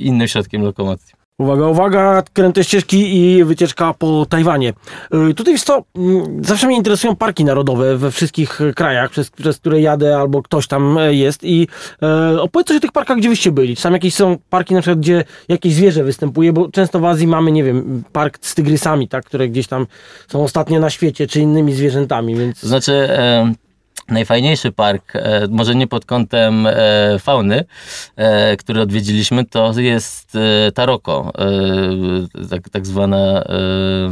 innym 0.00 0.28
środkiem 0.28 0.62
lokomocji. 0.62 1.17
Uwaga, 1.38 1.66
uwaga, 1.66 2.22
kręte 2.32 2.64
ścieżki 2.64 3.16
i 3.16 3.44
wycieczka 3.44 3.94
po 3.94 4.26
Tajwanie. 4.26 4.72
Y, 5.30 5.34
tutaj 5.34 5.52
jest 5.52 5.66
to, 5.66 5.84
mm, 5.96 6.44
zawsze 6.44 6.66
mnie 6.66 6.76
interesują 6.76 7.16
parki 7.16 7.44
narodowe 7.44 7.96
we 7.96 8.10
wszystkich 8.10 8.60
krajach, 8.76 9.10
przez, 9.10 9.30
przez 9.30 9.58
które 9.58 9.80
jadę 9.80 10.18
albo 10.18 10.42
ktoś 10.42 10.66
tam 10.66 10.98
e, 10.98 11.14
jest 11.14 11.44
i 11.44 11.68
e, 12.02 12.40
opowiedz 12.40 12.68
coś 12.68 12.76
o 12.76 12.80
tych 12.80 12.92
parkach, 12.92 13.18
gdzie 13.18 13.28
wyście 13.28 13.52
byli. 13.52 13.76
Czy 13.76 13.82
tam 13.82 13.92
jakieś 13.92 14.14
są 14.14 14.36
parki 14.50 14.74
na 14.74 14.80
przykład, 14.80 15.00
gdzie 15.00 15.24
jakieś 15.48 15.74
zwierzę 15.74 16.04
występuje, 16.04 16.52
bo 16.52 16.70
często 16.70 17.00
w 17.00 17.04
Azji 17.04 17.26
mamy, 17.26 17.52
nie 17.52 17.64
wiem, 17.64 18.02
park 18.12 18.38
z 18.40 18.54
tygrysami, 18.54 19.08
tak, 19.08 19.24
które 19.24 19.48
gdzieś 19.48 19.66
tam 19.66 19.86
są 20.28 20.42
ostatnie 20.44 20.80
na 20.80 20.90
świecie, 20.90 21.26
czy 21.26 21.40
innymi 21.40 21.72
zwierzętami, 21.72 22.36
więc... 22.36 22.60
Znaczy... 22.60 22.92
E 22.92 23.52
najfajniejszy 24.08 24.72
park, 24.72 25.16
e, 25.16 25.48
może 25.50 25.74
nie 25.74 25.86
pod 25.86 26.04
kątem 26.04 26.66
e, 26.66 26.72
fauny, 27.18 27.64
e, 28.16 28.56
który 28.56 28.80
odwiedziliśmy, 28.80 29.44
to 29.44 29.72
jest 29.76 30.38
Taroko, 30.74 31.32
tak, 32.50 32.68
tak 32.68 32.86
zwana 32.86 33.44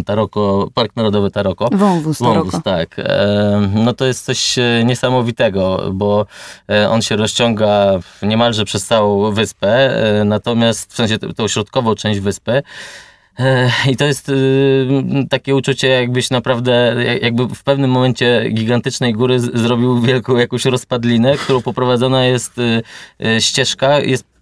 Taroko, 0.06 0.68
Park 0.74 0.96
Narodowy 0.96 1.30
Taroko. 1.30 1.68
Wąwóz, 1.72 2.18
Wąwóz 2.18 2.54
tak. 2.64 2.96
No 3.74 3.92
to 3.92 4.06
jest 4.06 4.24
coś 4.24 4.56
niesamowitego, 4.84 5.90
bo 5.92 6.26
on 6.90 7.02
się 7.02 7.16
rozciąga 7.16 7.92
niemalże 8.22 8.64
przez 8.64 8.86
całą 8.86 9.32
wyspę, 9.32 9.96
natomiast 10.24 10.92
w 10.92 10.96
sensie 10.96 11.18
tą 11.18 11.48
środkową 11.48 11.94
część 11.94 12.20
wyspy, 12.20 12.62
i 13.90 13.96
to 13.96 14.04
jest 14.04 14.28
y, 14.28 14.86
takie 15.30 15.54
uczucie, 15.54 15.88
jakbyś 15.88 16.30
naprawdę, 16.30 16.96
jakby 17.22 17.48
w 17.48 17.62
pewnym 17.62 17.90
momencie 17.90 18.50
gigantycznej 18.50 19.12
góry 19.12 19.40
zrobił 19.40 20.00
wielką 20.00 20.36
jakąś 20.36 20.64
rozpadlinę, 20.64 21.36
którą 21.36 21.62
poprowadzona 21.62 22.24
jest 22.24 22.58
y, 22.58 22.82
y, 23.26 23.40
ścieżka, 23.40 24.00
jest 24.00 24.35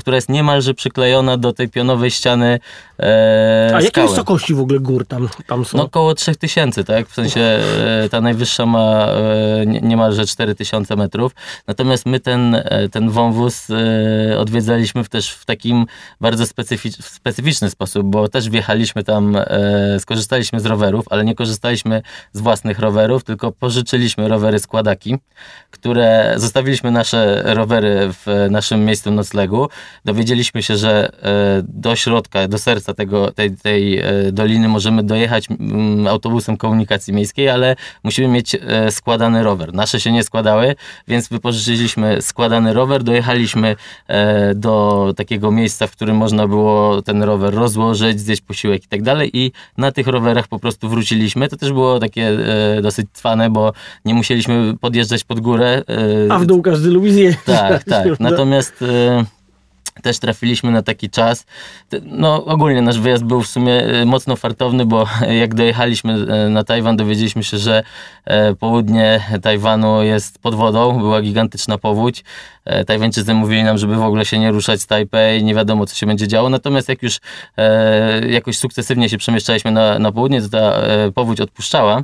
która 0.00 0.16
jest 0.16 0.28
niemalże 0.28 0.74
przyklejona 0.74 1.36
do 1.36 1.52
tej 1.52 1.68
pionowej 1.68 2.10
ściany 2.10 2.60
e, 2.98 3.72
A 3.74 3.80
jakie 3.80 4.02
wysokości 4.02 4.54
w 4.54 4.60
ogóle 4.60 4.80
gór 4.80 5.06
tam, 5.06 5.28
tam 5.46 5.64
są? 5.64 5.78
No 5.78 5.84
około 5.84 6.14
3000, 6.14 6.84
tak? 6.84 7.08
W 7.08 7.14
sensie 7.14 7.40
e, 7.40 8.08
ta 8.10 8.20
najwyższa 8.20 8.66
ma 8.66 9.06
e, 9.06 9.66
niemalże 9.66 10.26
4000 10.26 10.96
metrów. 10.96 11.32
Natomiast 11.66 12.06
my 12.06 12.20
ten, 12.20 12.54
e, 12.54 12.88
ten 12.88 13.10
wąwóz 13.10 13.68
e, 13.70 14.38
odwiedzaliśmy 14.38 15.04
też 15.04 15.30
w 15.30 15.44
takim 15.44 15.86
bardzo 16.20 16.46
specyficz, 16.46 17.02
specyficzny 17.02 17.70
sposób, 17.70 18.06
bo 18.06 18.28
też 18.28 18.50
wjechaliśmy 18.50 19.04
tam, 19.04 19.36
e, 19.36 20.00
skorzystaliśmy 20.00 20.60
z 20.60 20.66
rowerów, 20.66 21.04
ale 21.10 21.24
nie 21.24 21.34
korzystaliśmy 21.34 22.02
z 22.32 22.40
własnych 22.40 22.78
rowerów, 22.78 23.24
tylko 23.24 23.52
pożyczyliśmy 23.52 24.28
rowery 24.28 24.58
składaki, 24.58 25.16
które 25.70 26.34
zostawiliśmy 26.36 26.90
nasze 26.90 27.42
rowery 27.44 28.10
w 28.12 28.46
naszym 28.50 28.84
miejscu 28.84 29.10
noclegu 29.10 29.53
dowiedzieliśmy 30.04 30.62
się, 30.62 30.76
że 30.76 31.12
e, 31.22 31.62
do 31.68 31.96
środka, 31.96 32.48
do 32.48 32.58
serca 32.58 32.94
tego, 32.94 33.32
tej, 33.32 33.56
tej 33.56 33.98
e, 33.98 34.04
doliny 34.32 34.68
możemy 34.68 35.02
dojechać 35.02 35.48
mm, 35.50 36.06
autobusem 36.06 36.56
komunikacji 36.56 37.12
miejskiej, 37.12 37.48
ale 37.48 37.76
musimy 38.04 38.28
mieć 38.28 38.54
e, 38.54 38.90
składany 38.90 39.42
rower. 39.42 39.74
Nasze 39.74 40.00
się 40.00 40.12
nie 40.12 40.22
składały, 40.22 40.74
więc 41.08 41.28
wypożyczyliśmy 41.28 42.22
składany 42.22 42.72
rower, 42.72 43.02
dojechaliśmy 43.02 43.76
do 44.54 45.12
takiego 45.16 45.50
miejsca, 45.50 45.86
w 45.86 45.90
którym 45.90 46.16
można 46.16 46.48
było 46.48 47.02
ten 47.02 47.22
rower 47.22 47.54
rozłożyć, 47.54 48.20
zjeść 48.20 48.42
posiłek 48.42 48.84
i 48.84 48.88
tak 48.88 49.02
dalej 49.02 49.30
i 49.32 49.52
na 49.78 49.92
tych 49.92 50.06
rowerach 50.06 50.48
po 50.48 50.58
prostu 50.58 50.88
wróciliśmy. 50.88 51.48
To 51.48 51.56
też 51.56 51.72
było 51.72 51.98
takie 51.98 52.32
dosyć 52.82 53.06
trwane, 53.12 53.50
bo 53.50 53.72
nie 54.04 54.14
musieliśmy 54.14 54.74
podjeżdżać 54.80 55.24
pod 55.24 55.40
górę. 55.40 55.82
A 56.30 56.38
w 56.38 56.46
dół 56.46 56.62
każdy 56.62 56.90
lubi 56.90 57.12
zjeść. 57.12 57.38
Tak, 57.44 57.84
tak. 57.84 58.06
Natomiast 58.20 58.84
też 60.02 60.18
trafiliśmy 60.18 60.70
na 60.70 60.82
taki 60.82 61.10
czas. 61.10 61.46
No 62.02 62.44
ogólnie 62.44 62.82
nasz 62.82 63.00
wyjazd 63.00 63.24
był 63.24 63.42
w 63.42 63.46
sumie 63.46 64.00
y, 64.02 64.06
mocno 64.06 64.36
fartowny, 64.36 64.86
bo 64.86 65.06
jak 65.40 65.54
dojechaliśmy 65.54 66.12
y, 66.46 66.50
na 66.50 66.64
Tajwan, 66.64 66.96
dowiedzieliśmy 66.96 67.44
się, 67.44 67.58
że 67.58 67.82
e, 68.24 68.54
południe 68.54 69.20
Tajwanu 69.42 70.02
jest 70.02 70.38
pod 70.38 70.54
wodą, 70.54 70.98
była 70.98 71.22
gigantyczna 71.22 71.78
powódź. 71.78 72.24
E, 72.64 72.84
Tajwańczycy 72.84 73.34
mówili 73.34 73.64
nam, 73.64 73.78
żeby 73.78 73.96
w 73.96 74.02
ogóle 74.02 74.24
się 74.24 74.38
nie 74.38 74.50
ruszać 74.50 74.80
z 74.80 74.86
Tajpej, 74.86 75.44
nie 75.44 75.54
wiadomo 75.54 75.86
co 75.86 75.96
się 75.96 76.06
będzie 76.06 76.28
działo. 76.28 76.48
Natomiast 76.48 76.88
jak 76.88 77.02
już 77.02 77.20
e, 77.56 78.28
jakoś 78.28 78.58
sukcesywnie 78.58 79.08
się 79.08 79.18
przemieszczaliśmy 79.18 79.70
na, 79.70 79.98
na 79.98 80.12
południe, 80.12 80.42
to 80.42 80.48
ta 80.48 80.74
powódź 81.14 81.40
odpuszczała. 81.40 82.02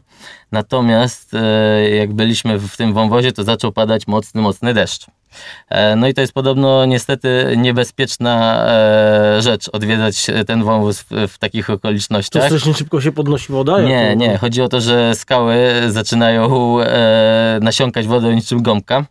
Natomiast 0.53 1.35
e, 1.35 1.91
jak 1.91 2.13
byliśmy 2.13 2.59
w 2.59 2.77
tym 2.77 2.93
wąwozie, 2.93 3.33
to 3.33 3.45
zaczął 3.45 3.73
padać 3.73 4.07
mocny, 4.07 4.41
mocny 4.41 4.75
deszcz. 4.75 5.20
E, 5.69 5.97
No 5.97 6.09
i 6.09 6.15
to 6.15 6.21
jest 6.21 6.33
podobno 6.33 6.85
niestety 6.87 7.55
niebezpieczna 7.57 8.65
e, 8.69 9.43
rzecz, 9.43 9.69
odwiedzać 9.73 10.27
ten 10.47 10.65
wąwóz 10.65 11.01
w, 11.01 11.11
w 11.29 11.39
takich 11.39 11.67
To 11.67 11.73
okolicznościach. 11.73 12.45
strasznie 12.47 12.75
szybko 12.75 13.01
się 13.01 13.13
podnosi 13.13 13.53
woda? 13.53 13.81
Nie, 13.83 14.09
to- 14.09 14.15
nie. 14.15 14.39
Chodzi 14.39 14.63
o 14.63 14.69
to, 14.69 14.81
że 14.81 15.15
skały 15.15 15.57
zaczynają 15.89 16.81
e, 16.81 17.59
nasiąkać 17.63 18.07
wodą 18.07 18.33
niczym 18.33 18.63
gąbka 18.63 19.05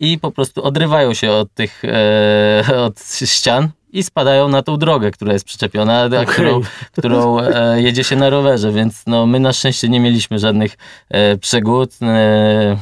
i 0.00 0.18
po 0.18 0.30
prostu 0.30 0.64
odrywają 0.64 1.14
się 1.14 1.30
od 1.32 1.54
tych 1.54 1.82
e, 1.84 2.76
od 2.78 3.00
ścian 3.24 3.68
i 3.92 4.02
spadają 4.02 4.48
na 4.48 4.62
tą 4.62 4.76
drogę, 4.76 5.10
która 5.10 5.32
jest 5.32 5.44
przyczepiona, 5.44 6.04
Okej. 6.06 6.26
którą, 6.26 6.60
którą 6.96 7.38
e, 7.40 7.82
jedzie 7.82 8.04
się 8.04 8.16
na 8.16 8.30
rowerze, 8.30 8.72
więc 8.72 9.02
no, 9.06 9.26
my 9.26 9.40
na 9.40 9.52
szczęście 9.52 9.88
nie 9.88 10.00
mieliśmy 10.00 10.38
żadnych 10.38 10.76
e, 11.10 11.36
przygód. 11.38 11.90
E, 12.02 12.76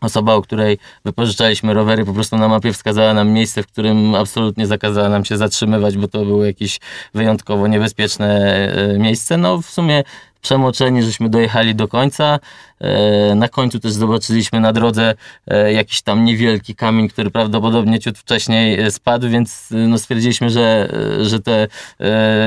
Osoba, 0.00 0.36
u 0.36 0.42
której 0.42 0.78
wypożyczaliśmy 1.04 1.74
rowery, 1.74 2.04
po 2.04 2.12
prostu 2.12 2.36
na 2.36 2.48
mapie 2.48 2.72
wskazała 2.72 3.14
nam 3.14 3.30
miejsce, 3.30 3.62
w 3.62 3.66
którym 3.66 4.14
absolutnie 4.14 4.66
zakazała 4.66 5.08
nam 5.08 5.24
się 5.24 5.36
zatrzymywać, 5.36 5.96
bo 5.96 6.08
to 6.08 6.24
było 6.24 6.44
jakieś 6.44 6.80
wyjątkowo 7.14 7.66
niebezpieczne 7.66 8.28
e, 8.72 8.98
miejsce. 8.98 9.36
No 9.36 9.62
w 9.62 9.66
sumie 9.66 10.04
przemoczeni, 10.42 11.02
żeśmy 11.02 11.28
dojechali 11.28 11.74
do 11.74 11.88
końca. 11.88 12.38
E, 12.80 13.34
Na 13.34 13.48
końcu 13.48 13.80
też 13.80 13.92
zobaczyliśmy 13.92 14.60
na 14.60 14.72
drodze 14.72 15.14
e, 15.46 15.72
jakiś 15.72 16.02
tam 16.02 16.24
niewielki 16.24 16.74
kamień, 16.74 17.08
który 17.08 17.30
prawdopodobnie 17.30 17.98
ciut 17.98 18.18
wcześniej 18.18 18.80
e, 18.80 18.90
spadł, 18.90 19.28
więc 19.28 19.68
no 19.70 19.98
stwierdziliśmy, 19.98 20.50
że, 20.50 20.88
że 21.22 21.40
te 21.40 21.66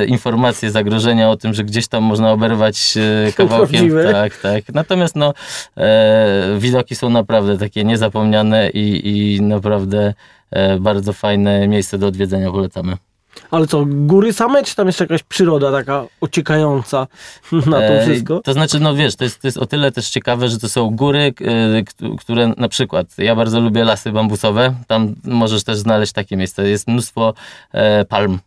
informacje, 0.07 0.71
zagrożenia 0.71 1.29
o 1.29 1.37
tym, 1.37 1.53
że 1.53 1.63
gdzieś 1.63 1.87
tam 1.87 2.03
można 2.03 2.31
oberwać 2.31 2.93
kawałkiem. 3.37 3.69
prawdziwe. 3.69 4.11
Tak, 4.11 4.37
tak. 4.37 4.63
Natomiast 4.73 5.15
no, 5.15 5.33
widoki 6.57 6.95
są 6.95 7.09
naprawdę 7.09 7.57
takie 7.57 7.83
niezapomniane 7.83 8.69
i, 8.69 9.09
i 9.35 9.41
naprawdę 9.41 10.13
bardzo 10.79 11.13
fajne 11.13 11.67
miejsce 11.67 11.97
do 11.97 12.07
odwiedzenia 12.07 12.51
polecamy. 12.51 12.97
Ale 13.51 13.67
co, 13.67 13.85
góry 13.87 14.33
same, 14.33 14.63
czy 14.63 14.75
tam 14.75 14.87
jeszcze 14.87 15.03
jakaś 15.03 15.23
przyroda 15.23 15.71
taka 15.71 16.03
ociekająca 16.21 17.07
na 17.51 17.77
to 17.77 17.83
E, 17.83 18.05
wszystko? 18.05 18.39
To 18.41 18.53
znaczy, 18.53 18.79
no 18.79 18.95
wiesz, 18.95 19.15
to 19.15 19.23
jest, 19.23 19.41
to 19.41 19.47
jest 19.47 19.57
o 19.57 19.65
tyle 19.65 19.91
też 19.91 20.09
ciekawe, 20.09 20.49
że 20.49 20.59
to 20.59 20.69
są 20.69 20.89
góry, 20.89 21.33
e, 22.01 22.15
które 22.19 22.53
na 22.57 22.69
przykład, 22.69 23.07
ja 23.17 23.35
bardzo 23.35 23.59
lubię 23.59 23.83
lasy 23.83 24.11
bambusowe, 24.11 24.73
tam 24.87 25.15
możesz 25.23 25.63
też 25.63 25.77
znaleźć 25.77 26.13
takie 26.13 26.37
miejsce, 26.37 26.69
jest 26.69 26.87
mnóstwo 26.87 27.33
e, 27.71 28.05
palm. 28.05 28.39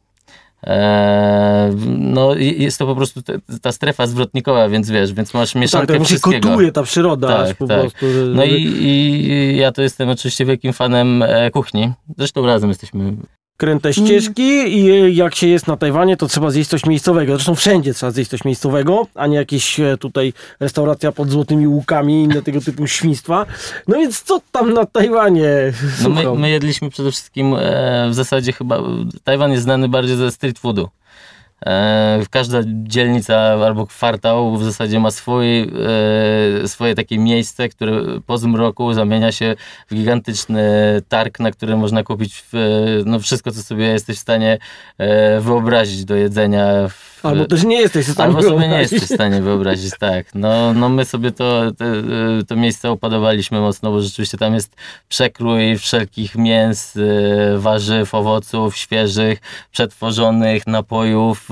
E, 0.67 1.71
no 1.99 2.35
jest 2.35 2.79
to 2.79 2.87
po 2.87 2.97
prostu 2.97 3.21
ta 3.63 3.73
strefa 3.73 4.07
zwrotnikowa, 4.07 4.69
więc 4.69 4.91
wiesz, 4.91 5.13
więc 5.13 5.35
masz 5.35 5.53
tak, 5.53 5.61
mieszankę 5.63 5.87
tak 5.87 6.01
mi 6.01 6.07
się 6.07 6.09
wszystkiego. 6.09 6.49
kotuje 6.49 6.73
ta 6.73 6.83
przyroda 6.83 7.29
Tak, 7.29 7.47
aż 7.51 7.55
po 7.55 7.67
tak. 7.67 7.81
prostu. 7.81 8.13
że- 8.13 8.21
No 8.27 8.45
i, 8.45 8.53
i 8.63 9.57
ja 9.57 9.73
to 9.73 9.83
jestem 9.83 10.09
oczywiście 10.09 10.45
wielkim 10.45 10.73
fanem 10.73 11.23
e, 11.23 11.51
kuchni. 11.51 11.93
Zresztą 12.19 12.47
razem 12.47 12.69
jesteśmy. 12.69 13.13
Kręte 13.57 13.95
ścieżki 13.95 14.43
i 14.79 15.17
jak 15.17 15.35
się 15.35 15.47
jest 15.47 15.67
na 15.67 15.77
Tajwanie, 15.77 16.17
to 16.17 16.29
trzeba 16.29 16.51
zjeść 16.51 16.71
coś 16.71 16.87
miejscowego. 16.87 17.33
Zresztą 17.33 17.55
wszędzie 17.55 17.95
trzeba 17.95 18.13
zjeść 18.13 18.31
coś 18.31 18.45
miejscowego, 18.45 19.07
a 19.15 19.27
nie 19.27 19.37
jakieś 19.37 19.81
e, 19.81 19.97
tutaj 19.97 20.33
restauracja 20.61 21.13
pod 21.13 21.31
złotymi 21.31 21.67
łukami 21.67 22.21
i 22.21 22.25
inne 22.25 22.43
tego 22.43 22.61
typu 22.61 22.87
świństwa. 22.87 23.47
No 23.89 23.99
więc 23.99 24.23
co 24.23 24.41
tam 24.53 24.73
na 24.73 24.87
Tajwanie? 24.87 25.73
No 26.03 26.09
my, 26.09 26.35
my 26.35 26.51
jedliśmy 26.51 26.91
przede 26.91 27.11
wszystkim 27.11 27.55
e, 27.59 28.09
w 28.11 28.15
zasadzie 28.15 28.53
chyba. 28.53 28.83
Tajwan 29.25 29.53
jest 29.53 29.65
znany 29.65 29.89
bardziej 29.89 30.17
ze 30.17 30.31
street 30.31 30.59
foodu. 30.59 30.89
E, 31.67 32.23
każda 32.31 32.59
dzielnica 32.67 33.37
albo 33.39 33.87
kwartał 33.87 34.57
w 34.57 34.65
zasadzie 34.65 35.01
ma 35.01 35.11
swój, 35.11 35.61
e, 35.63 36.69
swoje 36.69 36.95
takie 36.95 37.19
miejsce, 37.19 37.69
które 37.69 38.03
po 38.27 38.39
zmroku 38.39 38.93
zamienia 38.93 39.33
się 39.33 39.55
w 39.91 39.95
gigantyczny 39.95 40.63
targ, 41.09 41.41
na 41.41 41.51
którym 41.51 41.79
można 41.79 42.03
kupić 42.03 42.45
w, 42.53 43.03
no 43.07 43.19
wszystko, 43.19 43.51
co 43.51 43.63
sobie 43.63 43.85
jesteś 43.85 44.17
w 44.17 44.21
stanie 44.21 44.59
e, 44.99 45.41
wyobrazić 45.41 46.05
do 46.05 46.15
jedzenia. 46.15 46.89
W, 46.89 47.27
Albo 47.27 47.45
też 47.45 47.65
nie 47.65 47.81
jesteś 47.81 48.07
w 48.07 48.13
stanie 48.13 48.29
Albo 48.29 48.43
sobie 48.43 48.55
nie 48.55 48.61
wyobrazić. 48.61 48.93
jesteś 48.93 49.11
w 49.11 49.15
stanie 49.15 49.43
wyobrazić, 49.43 49.93
tak. 50.01 50.35
No, 50.35 50.75
no 50.75 50.89
my 50.89 51.05
sobie 51.05 51.31
to, 51.31 51.73
te, 51.73 51.85
to 52.49 52.57
miejsce 52.57 52.93
upadowaliśmy 52.93 53.61
mocno, 53.61 53.91
bo 53.91 54.01
rzeczywiście 54.01 54.39
tam 54.39 54.55
jest 54.55 54.77
przekrój 55.09 55.79
wszelkich 55.79 56.35
mięs, 56.35 56.97
e, 56.97 57.59
warzyw, 57.59 58.15
owoców 58.15 58.77
świeżych, 58.77 59.39
przetworzonych, 59.73 60.67
napojów. 60.67 61.46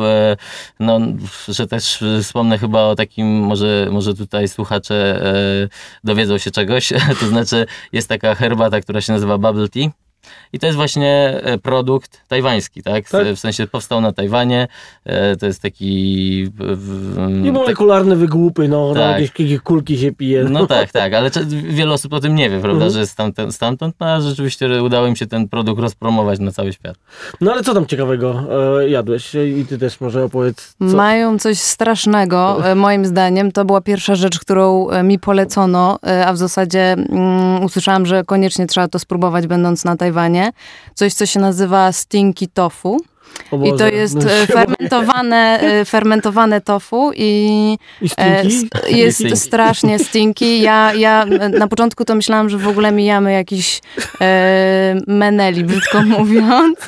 No, 0.81 1.01
że 1.49 1.67
też 1.67 2.05
wspomnę 2.23 2.59
chyba 2.59 2.83
o 2.83 2.95
takim, 2.95 3.27
może, 3.41 3.89
może 3.91 4.15
tutaj 4.15 4.49
słuchacze 4.49 5.27
e, 5.27 5.69
dowiedzą 6.05 6.39
się 6.39 6.51
czegoś, 6.51 6.93
to 7.21 7.27
znaczy 7.27 7.67
jest 7.93 8.09
taka 8.09 8.35
herbata, 8.35 8.81
która 8.81 9.01
się 9.01 9.13
nazywa 9.13 9.39
bubble 9.39 9.69
tea. 9.69 10.04
I 10.53 10.59
to 10.59 10.67
jest 10.67 10.77
właśnie 10.77 11.41
e, 11.43 11.59
produkt 11.59 12.21
tajwański, 12.29 12.83
tak? 12.83 13.09
Tak. 13.11 13.27
W 13.27 13.39
sensie 13.39 13.67
powstał 13.67 14.01
na 14.01 14.13
Tajwanie. 14.13 14.69
e, 15.05 15.37
To 15.37 15.47
jest 15.47 15.63
taki. 15.63 16.47
w- 16.55 16.77
w- 16.79 17.45
I 17.47 17.53
molekularne 17.53 18.17
wygłupy, 18.17 18.69
no, 18.69 18.89
no 18.89 18.95
Tak. 18.95 19.21
jakieś, 19.21 19.41
jakieś 19.41 19.61
kulki 19.61 19.99
się 19.99 20.13
pije. 20.13 20.45
no 20.45 20.67
tak, 20.67 20.93
tak, 20.93 21.15
ale 21.15 21.31
wiele 21.63 21.93
osób 21.93 22.13
o 22.13 22.21
tym 22.21 22.35
nie 22.35 22.51
wie, 22.51 22.59
prawda, 22.61 22.75
Mhm. 22.77 22.93
że 22.93 23.01
jest 23.01 23.13
stamtąd, 23.13 23.55
stamtąd, 23.55 23.95
no 24.01 24.07
a 24.07 24.21
rzeczywiście 24.21 24.83
udało 24.83 25.07
im 25.07 25.17
się 25.17 25.27
ten 25.27 25.49
produkt 25.49 25.81
rozpromować 25.81 26.39
na 26.41 26.53
cały 26.53 26.73
świat. 26.73 26.97
No 27.41 27.53
ale 27.53 27.63
co 27.63 27.75
tam 27.75 27.87
ciekawego 27.87 28.43
e, 28.81 28.89
jadłeś? 28.89 29.35
I 29.35 29.65
ty 29.69 29.79
też 29.79 30.01
może 30.01 30.25
opowiedz. 30.25 30.75
Co? 30.79 30.85
Mają 30.97 31.39
coś 31.39 31.59
strasznego, 31.59 32.57
moim 32.77 33.05
zdaniem. 33.07 33.53
To 33.53 33.65
była 33.65 33.81
pierwsza 33.81 34.15
rzecz, 34.15 34.39
którą 34.39 34.89
mi 35.03 35.19
polecono, 35.19 35.99
a 36.27 36.33
w 36.33 36.37
zasadzie 36.37 36.81
mm, 36.93 37.65
usłyszałam, 37.65 38.07
że 38.07 38.25
koniecznie 38.25 38.67
trzeba 38.67 38.89
to 38.89 38.99
spróbować, 38.99 39.47
będąc 39.47 39.85
na 39.85 39.97
Tajwanie. 39.97 40.14
Coś, 40.95 41.15
co 41.15 41.27
się 41.27 41.41
nazywa 41.41 41.93
stinky 41.93 42.49
tofu. 42.49 43.01
O 43.51 43.67
I 43.67 43.79
to 43.79 43.89
jest 43.89 44.15
no 44.15 44.31
e, 44.31 44.47
fermentowane, 44.47 45.61
e, 45.61 45.85
fermentowane 45.85 46.61
tofu 46.61 47.13
i 47.17 47.79
I 48.03 48.09
e, 48.17 48.51
stinki? 48.51 48.99
jest 48.99 49.19
Stinky. 49.19 49.37
strasznie 49.37 49.99
stinky. 49.99 50.59
Ja, 50.59 50.95
ja 50.95 51.27
na 51.59 51.69
początku 51.69 52.05
to 52.05 52.15
myślałam, 52.15 52.49
że 52.49 52.59
w 52.59 52.69
ogóle 52.69 52.93
mijamy 52.93 53.33
jakiś 53.33 53.81
e, 54.21 54.97
meneli, 55.07 55.65
brzydko 55.65 56.03
mówiąc. 56.19 56.79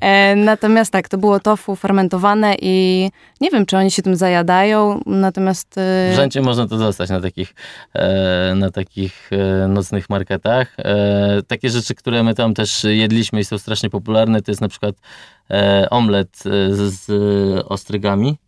E, 0.00 0.36
natomiast 0.36 0.92
tak, 0.92 1.08
to 1.08 1.18
było 1.18 1.40
tofu 1.40 1.76
fermentowane 1.76 2.54
i 2.62 3.10
nie 3.40 3.50
wiem, 3.50 3.66
czy 3.66 3.76
oni 3.76 3.90
się 3.90 4.02
tym 4.02 4.16
zajadają, 4.16 5.00
natomiast... 5.06 5.78
e, 5.78 6.40
można 6.42 6.66
to 6.66 6.76
dostać 6.78 7.10
na 7.10 7.20
takich, 7.20 7.54
e, 7.94 8.54
na 8.56 8.70
takich 8.70 9.30
e, 9.32 9.68
nocnych 9.68 10.10
marketach. 10.10 10.74
E, 10.78 11.42
takie 11.46 11.70
rzeczy, 11.70 11.94
które 11.94 12.22
my 12.22 12.34
tam 12.34 12.54
też 12.54 12.84
jedliśmy 12.84 13.40
i 13.40 13.44
są 13.44 13.58
strasznie 13.58 13.90
popularne, 13.90 14.42
to 14.42 14.50
jest 14.50 14.60
na 14.60 14.68
przykład 14.68 14.94
omlet 15.90 16.46
e, 16.46 16.74
z, 16.74 16.94
z 16.94 17.10
ostrygami. 17.66 18.38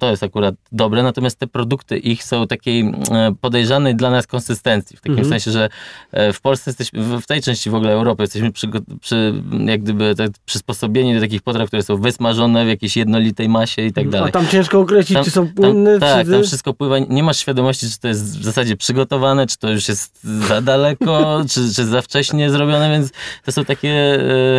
To 0.00 0.10
jest 0.10 0.22
akurat 0.22 0.54
dobre, 0.72 1.02
natomiast 1.02 1.38
te 1.38 1.46
produkty 1.46 1.98
ich 1.98 2.24
są 2.24 2.46
takiej 2.46 2.80
e, 2.80 3.34
podejrzanej 3.40 3.94
dla 3.94 4.10
nas 4.10 4.26
konsystencji. 4.26 4.96
W 4.96 5.00
takim 5.00 5.12
Mhm. 5.12 5.28
sensie, 5.28 5.50
że 5.50 5.68
e, 6.12 6.32
w 6.32 6.40
Polsce 6.40 6.70
jesteśmy, 6.70 7.02
w- 7.20 7.26
tej 7.26 7.42
części 7.42 7.70
w 7.70 7.74
ogóle 7.74 7.92
Europy 7.92 8.22
jesteśmy 8.22 8.50
przygo- 8.50 8.80
przy, 9.00 9.34
jak 9.66 9.82
gdyby 9.82 10.14
tak 10.14 10.30
przysposobieni 10.46 11.14
do 11.14 11.20
takich 11.20 11.42
potraw, 11.42 11.66
które 11.68 11.82
są 11.82 11.96
wysmażone 11.96 12.64
w 12.64 12.68
jakiejś 12.68 12.96
jednolitej 12.96 13.48
masie 13.48 13.82
i 13.82 13.92
tak 13.92 14.08
dalej. 14.08 14.28
A 14.28 14.32
tam 14.32 14.48
ciężko 14.48 14.80
określić, 14.80 15.14
Tam- 15.16 15.24
czy 15.24 15.30
są 15.30 15.48
płynne, 15.48 15.90
Tam, 15.98 16.00
tak, 16.08 16.26
czy... 16.26 16.32
tam 16.32 16.42
wszystko 16.42 16.74
pływa. 16.74 16.98
Nie 16.98 17.22
masz 17.22 17.36
świadomości, 17.38 17.90
czy 17.90 18.00
to 18.00 18.08
jest 18.08 18.38
w 18.40 18.44
zasadzie 18.44 18.76
przygotowane, 18.76 19.46
czy 19.46 19.58
to 19.58 19.70
już 19.70 19.88
jest 19.88 20.24
za 20.24 20.60
daleko, 20.60 21.36
czy, 21.50 21.74
czy 21.74 21.84
za 21.84 22.02
wcześnie 22.02 22.50
zrobione, 22.50 22.90
więc 22.90 23.10
to 23.44 23.52
są 23.52 23.64
takie 23.64 23.90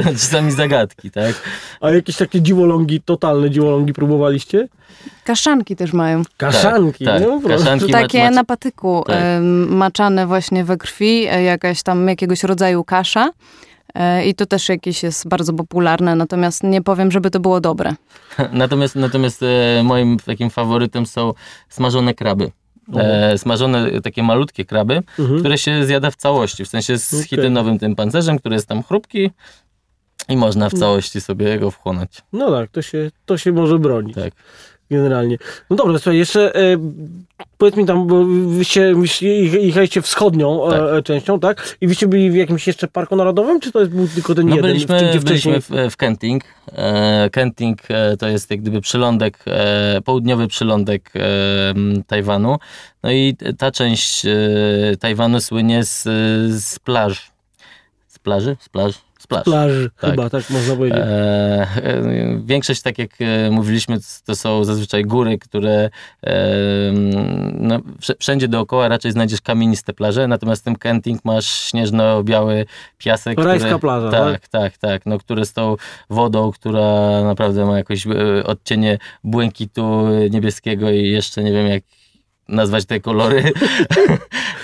e, 0.05 0.13
czasami 0.13 0.51
zagadki, 0.51 1.11
tak? 1.11 1.35
A 1.81 1.91
jakieś 1.91 2.15
takie 2.17 2.41
dziwolągi, 2.41 3.01
totalne 3.01 3.49
dziwolągi 3.49 3.93
próbowaliście? 4.29 4.67
Kaszanki 5.23 5.75
też 5.75 5.93
mają. 5.93 6.21
Kaszanki, 6.37 7.05
tak, 7.05 7.21
no 7.21 7.41
prostu. 7.41 7.65
kaszanki. 7.65 7.91
Takie 7.91 8.17
macie- 8.23 8.35
na 8.35 8.43
patyku, 8.43 9.03
Tak. 9.07 9.15
em, 9.19 9.75
maczane 9.75 10.27
właśnie 10.27 10.63
we 10.63 10.77
krwi, 10.77 11.27
e, 11.29 11.43
jakaś 11.43 11.83
tam 11.83 12.07
jakiegoś 12.07 12.43
rodzaju 12.43 12.83
kasza. 12.83 13.29
E, 13.95 14.25
I 14.25 14.35
to 14.35 14.45
też 14.45 14.69
jakieś 14.69 15.03
jest 15.03 15.27
bardzo 15.27 15.53
popularne, 15.53 16.15
natomiast 16.15 16.63
nie 16.63 16.81
powiem, 16.81 17.11
żeby 17.11 17.31
to 17.31 17.39
było 17.39 17.61
dobre. 17.61 17.93
Natomiast, 18.51 18.95
natomiast 18.95 19.43
e, 19.43 19.83
moim 19.83 20.17
takim 20.19 20.49
faworytem 20.49 21.05
są 21.05 21.33
smażone 21.69 22.13
kraby. 22.13 22.51
E, 22.95 23.37
smażone 23.37 24.01
takie 24.01 24.23
malutkie 24.23 24.65
kraby, 24.65 25.01
Mhm. 25.19 25.39
które 25.39 25.57
się 25.57 25.85
zjada 25.85 26.11
w 26.11 26.15
całości, 26.15 26.65
w 26.65 26.67
sensie 26.67 26.97
z 26.97 27.23
chitynowym 27.27 27.79
tym 27.79 27.95
pancerzem, 27.95 28.39
który 28.39 28.55
jest 28.55 28.67
tam 28.67 28.83
chrupki 28.83 29.31
i 30.29 30.37
można 30.37 30.69
w 30.69 30.73
całości 30.73 31.21
sobie 31.21 31.59
go 31.59 31.71
wchłonąć. 31.71 32.09
No 32.33 32.51
tak, 32.51 32.69
to 32.71 32.81
się, 32.81 33.11
to 33.25 33.37
się 33.37 33.51
może 33.51 33.79
bronić. 33.79 34.15
Tak. 34.15 34.33
generalnie. 34.91 35.37
No 35.69 35.75
dobra, 35.75 35.93
słuchaj, 35.99 36.17
jeszcze 36.17 36.55
e, 36.55 36.77
powiedz 37.57 37.75
mi 37.75 37.85
tam, 37.85 38.07
bo 38.07 38.25
wyście, 38.47 38.93
jechaliście 39.61 40.01
wschodnią 40.01 40.61
Tak. 40.69 40.81
e, 40.93 41.03
częścią, 41.03 41.39
tak? 41.39 41.77
I 41.81 41.87
wyście 41.87 42.07
byli 42.07 42.31
w 42.31 42.35
jakimś 42.35 42.67
jeszcze 42.67 42.87
parku 42.87 43.15
narodowym, 43.15 43.59
czy 43.59 43.71
to 43.71 43.79
jest 43.79 43.91
był 43.91 44.07
tylko 44.07 44.35
ten 44.35 44.47
No 44.49 44.55
jeden? 44.55 44.71
byliśmy, 44.71 45.09
gdzie 45.09 45.19
byliśmy 45.19 45.61
w, 45.61 45.69
w 45.91 45.97
Kenting. 45.97 46.43
E, 46.71 47.29
Kenting 47.29 47.79
e, 47.89 48.17
to 48.17 48.27
jest 48.27 48.51
jak 48.51 48.61
gdyby 48.61 48.81
przylądek, 48.81 49.39
e, 49.47 50.01
południowy 50.05 50.47
przylądek 50.47 51.11
e, 51.15 51.73
Tajwanu. 52.07 52.57
No 53.03 53.11
i 53.11 53.35
ta 53.57 53.71
część 53.71 54.25
e, 54.25 54.31
Tajwanu 54.99 55.41
słynie 55.41 55.83
z, 55.83 56.03
z 56.63 56.79
plaż. 56.79 57.31
Z 58.07 58.19
plaży? 58.19 58.57
Z 58.59 58.69
plaż? 58.69 59.04
Z 59.25 59.27
plaż. 59.43 59.45
Tak. 59.99 60.11
chyba, 60.11 60.29
tak 60.29 60.49
można 60.49 60.75
powiedzieć. 60.75 60.99
E, 60.99 61.67
e, 61.83 62.41
większość, 62.45 62.81
tak 62.81 62.97
jak 62.97 63.11
e, 63.19 63.51
mówiliśmy, 63.51 63.97
to 64.25 64.35
są 64.35 64.63
zazwyczaj 64.63 65.03
góry, 65.03 65.37
które 65.37 65.89
e, 66.23 66.35
no, 67.53 67.79
wsz- 67.79 68.15
wszędzie 68.19 68.47
dookoła 68.47 68.87
raczej 68.87 69.11
znajdziesz 69.11 69.41
kamieniste 69.41 69.93
plaże, 69.93 70.27
natomiast 70.27 70.61
w 70.61 70.65
tym 70.65 70.75
Kenting 70.75 71.25
masz 71.25 71.45
śnieżno-biały 71.45 72.65
piasek. 72.97 73.39
Rajska 73.39 73.67
który, 73.67 73.79
plaża, 73.79 74.09
tak? 74.11 74.47
Tak, 74.47 74.77
tak, 74.77 75.05
no, 75.05 75.19
który 75.19 75.45
z 75.45 75.53
tą 75.53 75.75
wodą, 76.09 76.51
która 76.51 77.21
naprawdę 77.23 77.65
ma 77.65 77.77
jakoś 77.77 78.07
e, 78.07 78.43
odcienie 78.43 78.97
błękitu 79.23 80.07
niebieskiego 80.31 80.89
i 80.91 81.09
jeszcze 81.09 81.43
nie 81.43 81.51
wiem 81.51 81.67
jak 81.67 81.83
nazwać 82.47 82.85
te 82.85 82.99
kolory. 82.99 83.43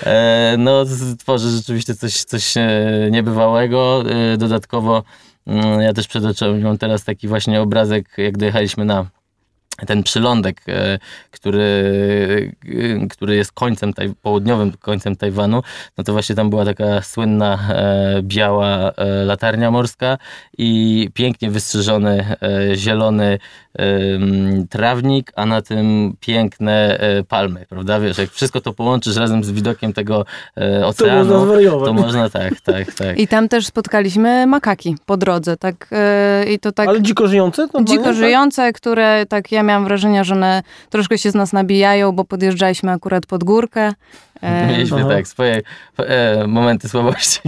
E, 0.06 0.54
no, 0.58 0.84
tworzy 1.18 1.50
rzeczywiście 1.50 1.94
coś, 1.94 2.24
coś 2.24 2.56
e, 2.56 3.08
niebywałego. 3.10 4.04
E, 4.10 4.36
Dodatkowo 4.36 5.02
mm, 5.46 5.80
ja 5.80 5.92
też 5.92 6.08
przed 6.08 6.24
oczami 6.24 6.62
mam 6.62 6.78
teraz 6.78 7.04
taki 7.04 7.28
właśnie 7.28 7.60
obrazek, 7.60 8.08
jak 8.18 8.38
dojechaliśmy 8.38 8.84
na 8.84 9.06
ten 9.86 10.02
przylądek, 10.02 10.64
który, 11.30 12.52
który 13.10 13.36
jest 13.36 13.52
końcem, 13.52 13.92
taj, 13.92 14.14
południowym 14.22 14.72
końcem 14.72 15.16
Tajwanu, 15.16 15.62
no 15.98 16.04
to 16.04 16.12
właśnie 16.12 16.34
tam 16.34 16.50
była 16.50 16.64
taka 16.64 17.02
słynna 17.02 17.58
biała 18.22 18.92
latarnia 19.24 19.70
morska 19.70 20.18
i 20.58 21.08
pięknie 21.14 21.50
wystrzyżony 21.50 22.36
zielony 22.74 23.38
trawnik, 24.70 25.32
a 25.36 25.46
na 25.46 25.62
tym 25.62 26.16
piękne 26.20 26.98
e, 27.00 27.24
palmy, 27.24 27.66
prawda? 27.68 28.00
Wiesz, 28.00 28.18
jak 28.18 28.30
wszystko 28.30 28.60
to 28.60 28.72
połączysz 28.72 29.16
razem 29.16 29.44
z 29.44 29.50
widokiem 29.50 29.92
tego 29.92 30.24
e, 30.56 30.80
to 30.80 30.86
oceanu, 30.88 31.24
można 31.24 31.44
zwariować. 31.44 31.86
to 31.86 31.92
można 31.92 32.30
tak, 32.30 32.60
tak, 32.60 32.94
tak. 32.94 33.18
I 33.18 33.28
tam 33.28 33.48
też 33.48 33.66
spotkaliśmy 33.66 34.46
makaki 34.46 34.96
po 35.06 35.16
drodze, 35.16 35.56
tak, 35.56 35.88
e, 35.92 36.44
i 36.52 36.58
to 36.58 36.72
tak... 36.72 36.88
Ale 36.88 37.02
dziko 37.02 37.28
żyjące? 37.28 37.68
No, 37.74 37.84
Dziko 37.84 38.04
tak? 38.04 38.14
żyjące, 38.14 38.72
które 38.72 39.26
tak 39.26 39.52
ja 39.52 39.62
miałam 39.62 39.84
wrażenie, 39.84 40.24
że 40.24 40.34
one 40.34 40.62
troszkę 40.90 41.18
się 41.18 41.30
z 41.30 41.34
nas 41.34 41.52
nabijają, 41.52 42.12
bo 42.12 42.24
podjeżdżaliśmy 42.24 42.92
akurat 42.92 43.26
pod 43.26 43.44
górkę. 43.44 43.92
E, 44.42 44.66
Mieliśmy 44.66 45.00
Aha. 45.00 45.08
tak 45.08 45.28
swoje 45.28 45.62
e, 45.98 46.46
momenty 46.46 46.88
słabości. 46.88 47.40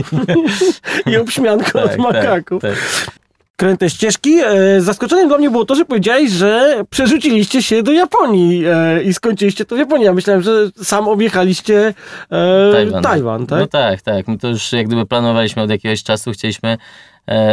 I 1.10 1.16
obśmianko 1.16 1.82
od 1.82 1.96
makaków. 1.96 2.62
Tak, 2.62 2.70
tak. 2.70 3.14
Kręte 3.56 3.90
ścieżki. 3.90 4.40
E, 4.40 4.80
zaskoczeniem 4.80 5.28
dla 5.28 5.38
mnie 5.38 5.50
było 5.50 5.64
to, 5.64 5.74
że 5.74 5.84
powiedziałeś, 5.84 6.30
że 6.30 6.82
przerzuciliście 6.90 7.62
się 7.62 7.82
do 7.82 7.92
Japonii 7.92 8.64
e, 8.66 9.02
i 9.02 9.14
skończyliście 9.14 9.64
to 9.64 9.76
w 9.76 9.78
Japonii. 9.78 10.06
Ja 10.06 10.12
myślałem, 10.12 10.42
że 10.42 10.70
sam 10.82 11.08
objechaliście 11.08 11.94
e, 12.30 12.72
Tajwan. 12.72 13.02
Tajwan, 13.02 13.46
tak? 13.46 13.60
No 13.60 13.66
tak, 13.66 14.02
tak. 14.02 14.28
My 14.28 14.38
to 14.38 14.48
już 14.48 14.72
jak 14.72 14.86
gdyby 14.86 15.06
planowaliśmy 15.06 15.62
od 15.62 15.70
jakiegoś 15.70 16.02
czasu. 16.02 16.32
Chcieliśmy 16.32 16.78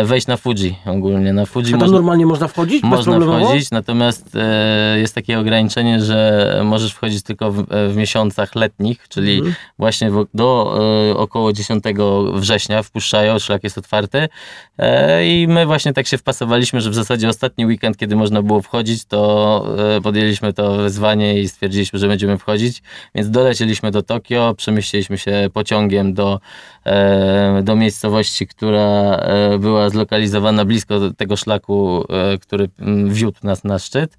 wejść 0.04 0.28
na 0.28 0.38
Fuji 0.38 0.76
ogólnie. 0.86 1.34
Na 1.34 1.46
Fuji 1.46 1.74
A 1.74 1.78
można, 1.78 1.96
normalnie 1.96 2.26
można 2.26 2.48
wchodzić? 2.48 2.84
można 2.84 3.20
wchodzić, 3.20 3.72
natomiast 3.72 4.36
e, 4.36 5.00
jest 5.00 5.16
takie 5.16 5.40
ograniczenie, 5.40 6.02
że 6.02 6.62
możesz 6.66 6.94
wchodzić 6.94 7.24
tylko 7.24 7.52
w, 7.52 7.66
w 7.90 7.96
miesiącach 7.96 8.56
letnich, 8.56 9.08
czyli 9.10 9.36
Mhm. 9.38 9.56
właśnie 9.80 10.12
w, 10.12 10.26
do 10.34 10.80
e, 11.12 11.18
około 11.18 11.54
10 11.54 11.84
września 12.34 12.84
wpuszczają, 12.84 13.40
szlak 13.40 13.64
jest 13.64 13.78
otwarty 13.78 14.28
e, 14.78 15.28
i 15.28 15.48
my 15.48 15.66
właśnie 15.66 15.94
tak 15.94 16.08
się 16.08 16.18
wpasowaliśmy, 16.18 16.82
że 16.82 16.90
w 16.90 16.96
zasadzie 16.96 17.30
ostatni 17.30 17.66
weekend, 17.66 17.98
kiedy 17.98 18.16
można 18.16 18.42
było 18.42 18.62
wchodzić, 18.62 19.06
to 19.06 19.66
e, 19.98 20.02
podjęliśmy 20.02 20.54
to 20.54 20.76
wyzwanie 20.78 21.40
i 21.40 21.48
stwierdziliśmy, 21.50 22.00
że 22.00 22.08
będziemy 22.08 22.38
wchodzić, 22.38 22.82
więc 23.16 23.30
dolecieliśmy 23.30 23.92
do 23.92 24.04
Tokio, 24.04 24.54
przemieściliśmy 24.58 25.18
się 25.18 25.50
pociągiem 25.54 26.14
do, 26.14 26.40
e, 26.86 27.62
do 27.64 27.76
miejscowości, 27.76 28.48
która 28.48 28.82
e, 29.16 29.58
była 29.62 29.90
zlokalizowana 29.90 30.66
blisko 30.66 31.00
tego 31.18 31.38
szlaku, 31.38 32.06
e, 32.10 32.38
który 32.38 32.70
wiódł 33.08 33.40
nas 33.44 33.64
na 33.64 33.80
szczyt. 33.80 34.18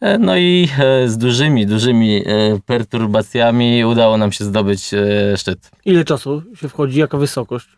E, 0.00 0.18
No 0.18 0.36
i 0.36 0.68
e, 0.78 1.08
z 1.08 1.18
dużymi, 1.18 1.66
dużymi 1.66 2.24
perturbacjami 2.66 3.84
udało 3.84 4.16
nam 4.16 4.32
się 4.32 4.44
zdobyć 4.44 4.90
szczyt. 5.36 5.70
Ile 5.84 6.04
czasu 6.04 6.42
się 6.60 6.68
wchodzi? 6.68 7.00
Jaka 7.00 7.18
wysokość? 7.18 7.68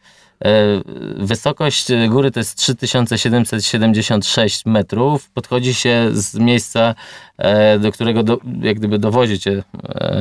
Wysokość 1.19 1.87
góry 2.09 2.31
to 2.31 2.41
jest 2.41 2.59
3776 2.59 4.67
metrów. 4.67 5.31
Podchodzi 5.31 5.75
się 5.75 6.09
z 6.13 6.35
miejsca, 6.35 6.95
do 7.81 7.93
którego 7.93 8.23
do, 8.23 8.39
jak 8.63 8.77
gdyby 8.77 8.99
dowozi 8.99 9.39
cię 9.39 9.63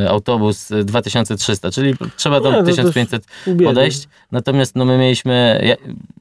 autobus 0.10 0.72
e, 0.72 0.84
2300, 0.84 1.72
czyli 1.72 1.94
trzeba 2.18 2.42
tam 2.42 2.66
też 2.66 2.76
1500 2.76 3.24
Ubiegły. 3.48 3.66
podejść. 3.66 4.08
Natomiast 4.32 4.76
no 4.76 4.86
my 4.86 4.98
mieliśmy, 4.98 5.62
ja, 5.64 5.76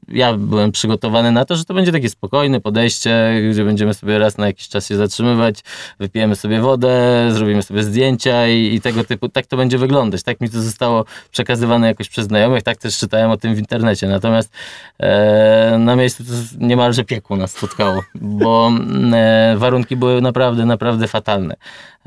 ja 0.08 0.34
byłem 0.34 0.72
przygotowany 0.72 1.32
na 1.32 1.44
to, 1.44 1.56
że 1.56 1.64
to 1.64 1.74
będzie 1.74 1.92
takie 1.92 2.08
spokojne 2.08 2.60
podejście, 2.60 3.42
gdzie 3.50 3.64
będziemy 3.64 3.94
sobie 3.94 4.18
raz 4.18 4.38
na 4.38 4.46
jakiś 4.46 4.68
czas 4.68 4.88
się 4.88 4.96
zatrzymywać, 4.96 5.60
wypijemy 6.00 6.36
sobie 6.36 6.60
wodę, 6.60 7.28
zrobimy 7.32 7.62
sobie 7.62 7.82
zdjęcia 7.82 8.48
i, 8.48 8.74
i 8.74 8.80
tego 8.80 9.04
typu, 9.04 9.28
tak 9.28 9.46
to 9.46 9.56
będzie 9.56 9.78
wyglądać. 9.78 10.22
Tak 10.22 10.40
mi 10.40 10.50
to 10.50 10.60
zostało 10.60 11.04
przekazywane 11.30 11.86
jakoś 11.86 12.08
przez 12.08 12.26
znajomych, 12.26 12.62
tak 12.62 12.76
też 12.76 12.98
czytałem 12.98 13.30
o 13.30 13.36
tym 13.36 13.54
w 13.54 13.58
internecie. 13.58 14.08
Natomiast 14.08 14.52
e, 15.00 15.76
na 15.78 15.96
miejscu 15.96 16.24
to 16.24 16.30
niemalże 16.58 17.04
piekło 17.04 17.36
nas 17.36 17.52
spotkało, 17.52 18.02
bo 18.14 18.72
e, 19.12 19.54
warunki 19.56 19.96
były 19.96 20.20
naprawdę, 20.20 20.66
naprawdę 20.66 21.08
fatalne. 21.08 21.54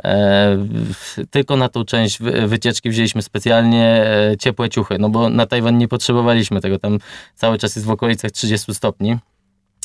E, 0.04 0.58
tylko 1.30 1.58
na 1.58 1.70
tą 1.70 1.86
część 1.86 2.20
wy- 2.20 2.48
wycieczki 2.48 2.90
wzięliśmy 2.90 3.22
specjalnie 3.22 3.86
e, 4.06 4.38
ciepłe 4.40 4.70
ciuchy, 4.70 4.96
no 5.00 5.10
bo 5.10 5.30
na 5.30 5.46
Tajwan 5.46 5.78
nie 5.78 5.88
potrzebowaliśmy 5.88 6.62
tego, 6.62 6.80
tam 6.80 6.98
cały 7.36 7.58
czas 7.58 7.76
jest 7.76 7.88
w 7.92 7.94
okolicach 7.94 8.32
30 8.32 8.74
stopni. 8.74 9.18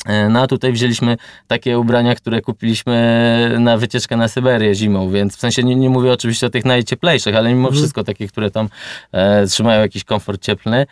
E, 0.05 0.29
No 0.29 0.41
a 0.41 0.47
tutaj 0.47 0.71
wzięliśmy 0.73 1.17
takie 1.47 1.79
ubrania, 1.79 2.15
które 2.15 2.41
kupiliśmy 2.41 3.55
na 3.59 3.77
wycieczkę 3.77 4.17
na 4.17 4.27
Syberię 4.27 4.75
zimą, 4.75 5.09
więc 5.11 5.35
w 5.37 5.39
sensie 5.39 5.63
nie, 5.63 5.75
nie 5.75 5.89
mówię 5.89 6.11
oczywiście 6.11 6.47
o 6.47 6.49
tych 6.49 6.65
najcieplejszych, 6.65 7.35
ale 7.35 7.49
mimo 7.49 7.67
Mhm. 7.67 7.75
wszystko 7.75 8.03
takie, 8.03 8.27
które 8.27 8.51
tam 8.51 8.69
e, 9.11 9.47
trzymają 9.47 9.81
jakiś 9.81 10.03
komfort 10.03 10.41
cieplny. 10.41 10.85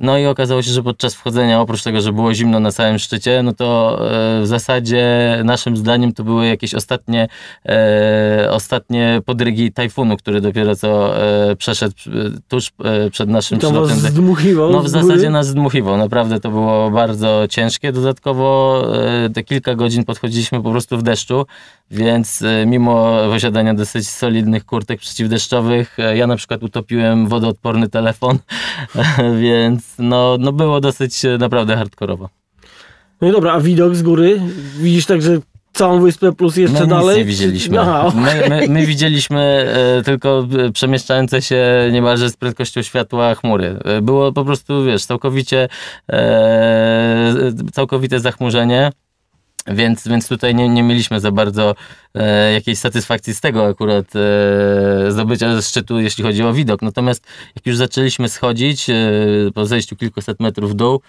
No 0.00 0.18
i 0.18 0.26
okazało 0.26 0.62
się, 0.62 0.70
że 0.70 0.82
podczas 0.82 1.14
wchodzenia, 1.14 1.60
oprócz 1.60 1.82
tego, 1.82 2.00
że 2.00 2.12
było 2.12 2.34
zimno 2.34 2.60
na 2.60 2.72
całym 2.72 2.98
szczycie, 2.98 3.42
no 3.42 3.52
to 3.52 3.98
e, 4.38 4.42
w 4.42 4.46
zasadzie 4.46 5.36
naszym 5.44 5.76
zdaniem 5.76 6.12
to 6.12 6.24
były 6.24 6.46
jakieś 6.46 6.74
ostatnie, 6.74 7.28
e, 7.68 8.48
ostatnie 8.50 9.20
podrygi 9.26 9.72
tajfunu, 9.72 10.16
który 10.16 10.40
dopiero 10.40 10.76
co 10.76 11.22
e, 11.50 11.56
przeszedł 11.56 11.94
tuż 12.48 12.70
przed 13.10 13.28
naszym 13.28 13.58
Tam 13.58 13.74
was 13.74 13.86
przylotem. 13.86 14.02
do- 14.02 14.08
zdmuchiwał 14.08 14.70
no 14.70 14.80
w 14.82 14.88
zasadzie 14.88 15.30
nas 15.30 15.46
zdmuchiwał, 15.46 15.96
naprawdę 15.96 16.40
to 16.40 16.50
było 16.50 16.90
bardzo 16.90 17.44
ciężkie. 17.50 17.92
Dodatkowo 17.92 18.82
te 19.34 19.42
kilka 19.42 19.74
godzin 19.74 20.04
podchodziliśmy 20.04 20.62
po 20.62 20.70
prostu 20.70 20.98
w 20.98 21.02
deszczu, 21.02 21.46
więc 21.90 22.44
mimo 22.66 23.16
posiadania 23.30 23.74
dosyć 23.74 24.08
solidnych 24.08 24.64
kurtek 24.64 25.00
przeciwdeszczowych, 25.00 25.96
ja 26.14 26.26
na 26.26 26.36
przykład 26.36 26.62
utopiłem 26.62 27.28
wodoodporny 27.28 27.88
telefon, 27.88 28.38
więc 29.42 29.89
no, 30.00 30.36
no 30.40 30.52
było 30.52 30.80
dosyć 30.80 31.24
e, 31.24 31.38
naprawdę 31.38 31.76
hardkorowo. 31.76 32.28
No 33.20 33.28
i 33.28 33.32
dobra, 33.32 33.52
a 33.52 33.60
widok 33.60 33.96
z 33.96 34.02
góry? 34.02 34.40
Widzisz 34.78 35.06
także 35.06 35.38
całą 35.72 36.00
wyspę 36.00 36.32
plus 36.32 36.56
jeszcze 36.56 36.80
my 36.80 36.86
dalej? 36.86 37.18
nie 37.18 37.24
widzieliśmy. 37.24 37.80
Aha, 37.80 38.12
My, 38.14 38.48
my, 38.48 38.68
my 38.68 38.86
widzieliśmy 38.86 39.40
e, 39.98 40.02
tylko 40.02 40.46
e, 40.66 40.72
przemieszczające 40.72 41.42
się 41.42 41.64
niemalże 41.92 42.30
z 42.30 42.36
prędkością 42.36 42.82
światła 42.82 43.34
chmury. 43.34 43.76
E, 43.84 44.00
Było 44.02 44.32
po 44.32 44.44
prostu, 44.44 44.84
wiesz, 44.84 45.04
całkowicie 45.04 45.68
e, 46.12 47.34
całkowite 47.72 48.20
zachmurzenie. 48.20 48.90
Więc, 49.66 50.08
więc 50.08 50.28
tutaj 50.28 50.54
nie, 50.54 50.68
nie 50.68 50.82
mieliśmy 50.82 51.20
za 51.20 51.32
bardzo 51.32 51.74
e, 52.14 52.52
jakiejś 52.52 52.78
satysfakcji 52.78 53.34
z 53.34 53.40
tego 53.40 53.66
akurat 53.66 54.06
e, 54.16 55.12
zdobycia 55.12 55.62
szczytu, 55.62 56.00
jeśli 56.00 56.24
chodzi 56.24 56.42
o 56.42 56.52
widok. 56.52 56.82
Natomiast 56.82 57.26
jak 57.56 57.66
już 57.66 57.76
zaczęliśmy 57.76 58.28
schodzić 58.28 58.90
e, 58.90 58.94
po 59.54 59.66
zejściu 59.66 59.96
kilkuset 59.96 60.40
metrów 60.40 60.70
w 60.70 60.74
dół, 60.74 61.00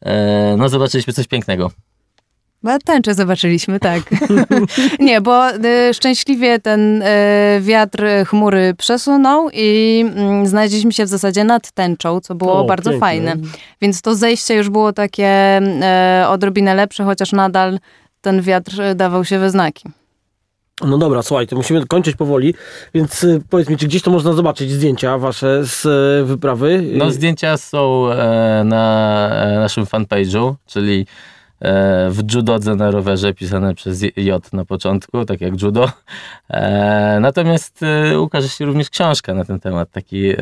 e, 0.00 0.54
no 0.58 0.68
zobaczyliśmy 0.68 1.12
coś 1.12 1.26
pięknego. 1.26 1.70
Chyba 2.62 2.78
tęczę 2.78 3.14
zobaczyliśmy, 3.14 3.80
tak. 3.80 4.02
Nie, 4.98 5.20
bo 5.20 5.50
y, 5.50 5.94
szczęśliwie 5.94 6.58
ten 6.58 7.02
y, 7.02 7.06
wiatr 7.60 8.04
y, 8.04 8.24
chmury 8.24 8.74
przesunął 8.78 9.48
i 9.52 10.00
mm, 10.16 10.46
znaleźliśmy 10.46 10.92
się 10.92 11.04
w 11.04 11.08
zasadzie 11.08 11.44
nad 11.44 11.72
tęczą, 11.72 12.20
co 12.20 12.34
było 12.34 12.60
O, 12.60 12.64
bardzo 12.64 12.90
piękne. 12.90 13.06
fajne. 13.06 13.36
Więc 13.82 14.02
to 14.02 14.14
zejście 14.14 14.54
już 14.54 14.68
było 14.70 14.92
takie 14.92 15.60
y, 16.22 16.26
odrobinę 16.26 16.74
lepsze, 16.74 17.04
chociaż 17.04 17.32
nadal 17.32 17.78
ten 18.20 18.42
wiatr 18.42 18.80
y, 18.80 18.94
dawał 18.94 19.24
się 19.24 19.38
we 19.38 19.50
znaki. 19.50 19.88
No 20.86 20.98
dobra, 20.98 21.22
słuchaj, 21.22 21.46
to 21.46 21.56
musimy 21.56 21.86
kończyć 21.86 22.16
powoli, 22.16 22.54
więc 22.94 23.24
y, 23.24 23.42
powiedz 23.50 23.68
mi, 23.68 23.76
czy 23.76 23.86
gdzieś 23.86 24.02
to 24.02 24.10
można 24.10 24.32
zobaczyć 24.32 24.70
zdjęcia 24.70 25.18
wasze 25.18 25.64
z 25.64 25.84
y, 26.22 26.24
wyprawy? 26.24 26.82
No 26.94 27.10
zdjęcia 27.10 27.56
są 27.56 28.12
e, 28.12 28.62
na 28.64 29.28
e, 29.32 29.58
naszym 29.58 29.84
fanpage'u, 29.84 30.54
czyli 30.66 31.06
w 32.10 32.18
judodze 32.34 32.74
na 32.74 32.90
rowerze 32.90 33.34
pisane 33.34 33.74
przez 33.74 34.02
J 34.16 34.52
na 34.52 34.64
początku, 34.64 35.24
tak 35.24 35.40
jak 35.40 35.62
judo. 35.62 35.90
E, 36.50 37.18
natomiast 37.20 37.80
e, 37.82 38.20
ukaże 38.20 38.48
się 38.48 38.64
również 38.64 38.90
książka 38.90 39.34
na 39.34 39.44
ten 39.44 39.60
temat, 39.60 39.90
taki 39.90 40.28
e, 40.28 40.36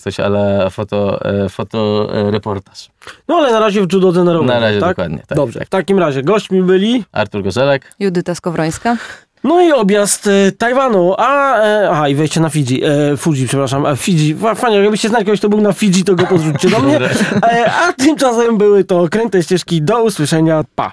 coś 0.00 0.20
ale 0.20 0.70
foto, 0.70 1.24
e, 1.24 1.48
fotoreportaż. 1.48 2.88
No 3.28 3.36
ale 3.36 3.52
na 3.52 3.60
razie 3.60 3.80
w 3.86 3.92
judodze 3.92 4.24
na 4.24 4.32
rowerze, 4.32 4.54
Na 4.54 4.60
razie 4.60 4.80
tak? 4.80 4.88
dokładnie, 4.88 5.22
tak, 5.26 5.36
Dobrze, 5.36 5.58
tak. 5.58 5.68
w 5.68 5.70
takim 5.70 5.98
razie 5.98 6.22
gośćmi 6.22 6.62
byli, 6.62 7.04
Artur 7.12 7.42
Gorzelek. 7.42 7.94
Judyta 8.00 8.34
Skowrońska. 8.34 8.96
No 9.44 9.60
i 9.62 9.72
objazd 9.72 10.26
y, 10.26 10.52
Tajwanu, 10.58 11.14
a, 11.18 11.58
e, 11.58 11.90
aha 11.90 12.08
i 12.08 12.14
wejście 12.14 12.40
na 12.40 12.50
Fidżi, 12.50 12.80
e, 12.84 13.16
Fuji, 13.16 13.46
przepraszam, 13.48 13.86
a 13.86 13.96
Fidżi, 13.96 14.34
Fa- 14.34 14.54
fajnie, 14.54 14.78
jakbyście 14.78 15.08
znali 15.08 15.24
kogoś, 15.24 15.38
kto 15.38 15.48
był 15.48 15.60
na 15.60 15.72
Fidżi, 15.72 16.04
to 16.04 16.14
go 16.14 16.26
podrzućcie 16.26 16.70
do 16.70 16.78
mnie, 16.78 16.96
e, 17.42 17.72
a 17.72 17.92
tymczasem 17.92 18.58
były 18.58 18.84
to 18.84 19.08
kręte 19.10 19.42
ścieżki, 19.42 19.82
do 19.82 20.02
usłyszenia, 20.02 20.64
pa! 20.74 20.92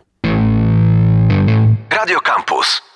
Radio 1.92 2.20
Campus. 2.20 2.87